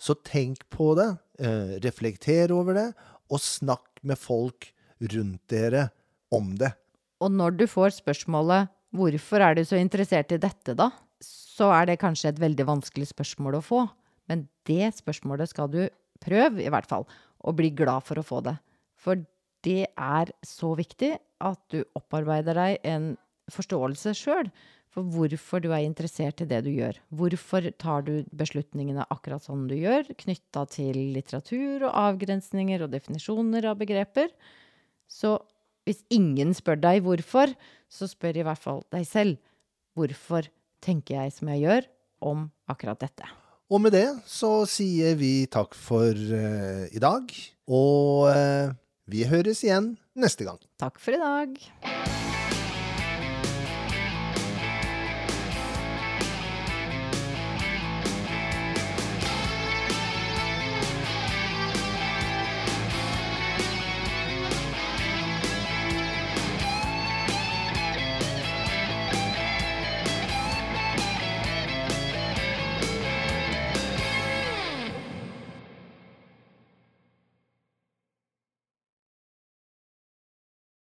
Så 0.02 0.16
tenk 0.26 0.64
på 0.68 0.94
det, 0.98 1.16
eh, 1.38 1.78
reflekter 1.84 2.50
over 2.50 2.74
det, 2.74 2.88
og 3.30 3.38
snakk 3.38 4.02
med 4.02 4.18
folk 4.18 4.72
rundt 5.00 5.46
dere 5.48 5.90
om 6.32 6.56
det. 6.56 6.74
Og 7.20 7.30
når 7.30 7.56
du 7.56 7.66
får 7.66 8.02
spørsmålet 8.02 8.68
'Hvorfor 8.94 9.40
er 9.40 9.54
du 9.54 9.62
så 9.62 9.76
interessert 9.76 10.32
i 10.32 10.38
dette', 10.38 10.74
da? 10.76 10.90
Så 11.24 11.70
er 11.74 11.88
det 11.88 12.00
kanskje 12.02 12.32
et 12.32 12.42
veldig 12.42 12.66
vanskelig 12.68 13.10
spørsmål 13.12 13.58
å 13.58 13.64
få. 13.64 13.82
Men 14.30 14.46
det 14.68 14.92
spørsmålet 14.98 15.52
skal 15.52 15.70
du 15.72 15.82
prøve, 16.22 16.62
i 16.62 16.72
hvert 16.72 16.88
fall, 16.88 17.06
og 17.46 17.58
bli 17.58 17.70
glad 17.76 18.06
for 18.06 18.20
å 18.20 18.26
få 18.26 18.42
det. 18.44 18.56
For 18.98 19.20
det 19.66 19.88
er 19.92 20.32
så 20.46 20.74
viktig 20.78 21.16
at 21.44 21.60
du 21.72 21.82
opparbeider 21.98 22.58
deg 22.58 22.88
en 22.88 23.12
forståelse 23.52 24.14
sjøl 24.18 24.48
for 24.96 25.06
hvorfor 25.12 25.60
du 25.60 25.68
er 25.74 25.84
interessert 25.84 26.40
i 26.40 26.48
det 26.48 26.62
du 26.64 26.70
gjør. 26.72 26.96
Hvorfor 27.12 27.68
tar 27.76 28.06
du 28.06 28.14
beslutningene 28.36 29.04
akkurat 29.12 29.44
sånn 29.44 29.66
du 29.68 29.74
gjør, 29.76 30.08
knytta 30.22 30.64
til 30.72 30.96
litteratur 31.12 31.84
og 31.84 31.92
avgrensninger 31.92 32.84
og 32.86 32.94
definisjoner 32.94 33.68
av 33.68 33.76
begreper. 33.82 34.32
Så 35.06 35.36
hvis 35.86 36.00
ingen 36.10 36.54
spør 36.56 36.80
deg 36.80 37.04
hvorfor, 37.04 37.52
så 37.92 38.08
spør 38.10 38.40
i 38.40 38.46
hvert 38.46 38.62
fall 38.62 38.80
deg 38.94 39.04
selv 39.06 39.36
hvorfor 39.96 40.48
tenker 40.84 41.20
jeg 41.20 41.34
som 41.36 41.50
jeg 41.52 41.64
gjør 41.66 41.88
om 42.26 42.46
akkurat 42.70 43.00
dette. 43.02 43.28
Og 43.66 43.82
med 43.82 43.96
det 43.96 44.06
så 44.30 44.60
sier 44.70 45.16
vi 45.18 45.48
takk 45.50 45.74
for 45.74 46.14
uh, 46.14 46.84
i 46.86 47.02
dag, 47.02 47.32
og 47.66 48.28
uh, 48.30 48.74
vi 49.10 49.26
høres 49.26 49.64
igjen 49.66 49.96
neste 50.14 50.46
gang. 50.46 50.62
Takk 50.78 51.02
for 51.02 51.18
i 51.18 51.22
dag. 51.22 52.15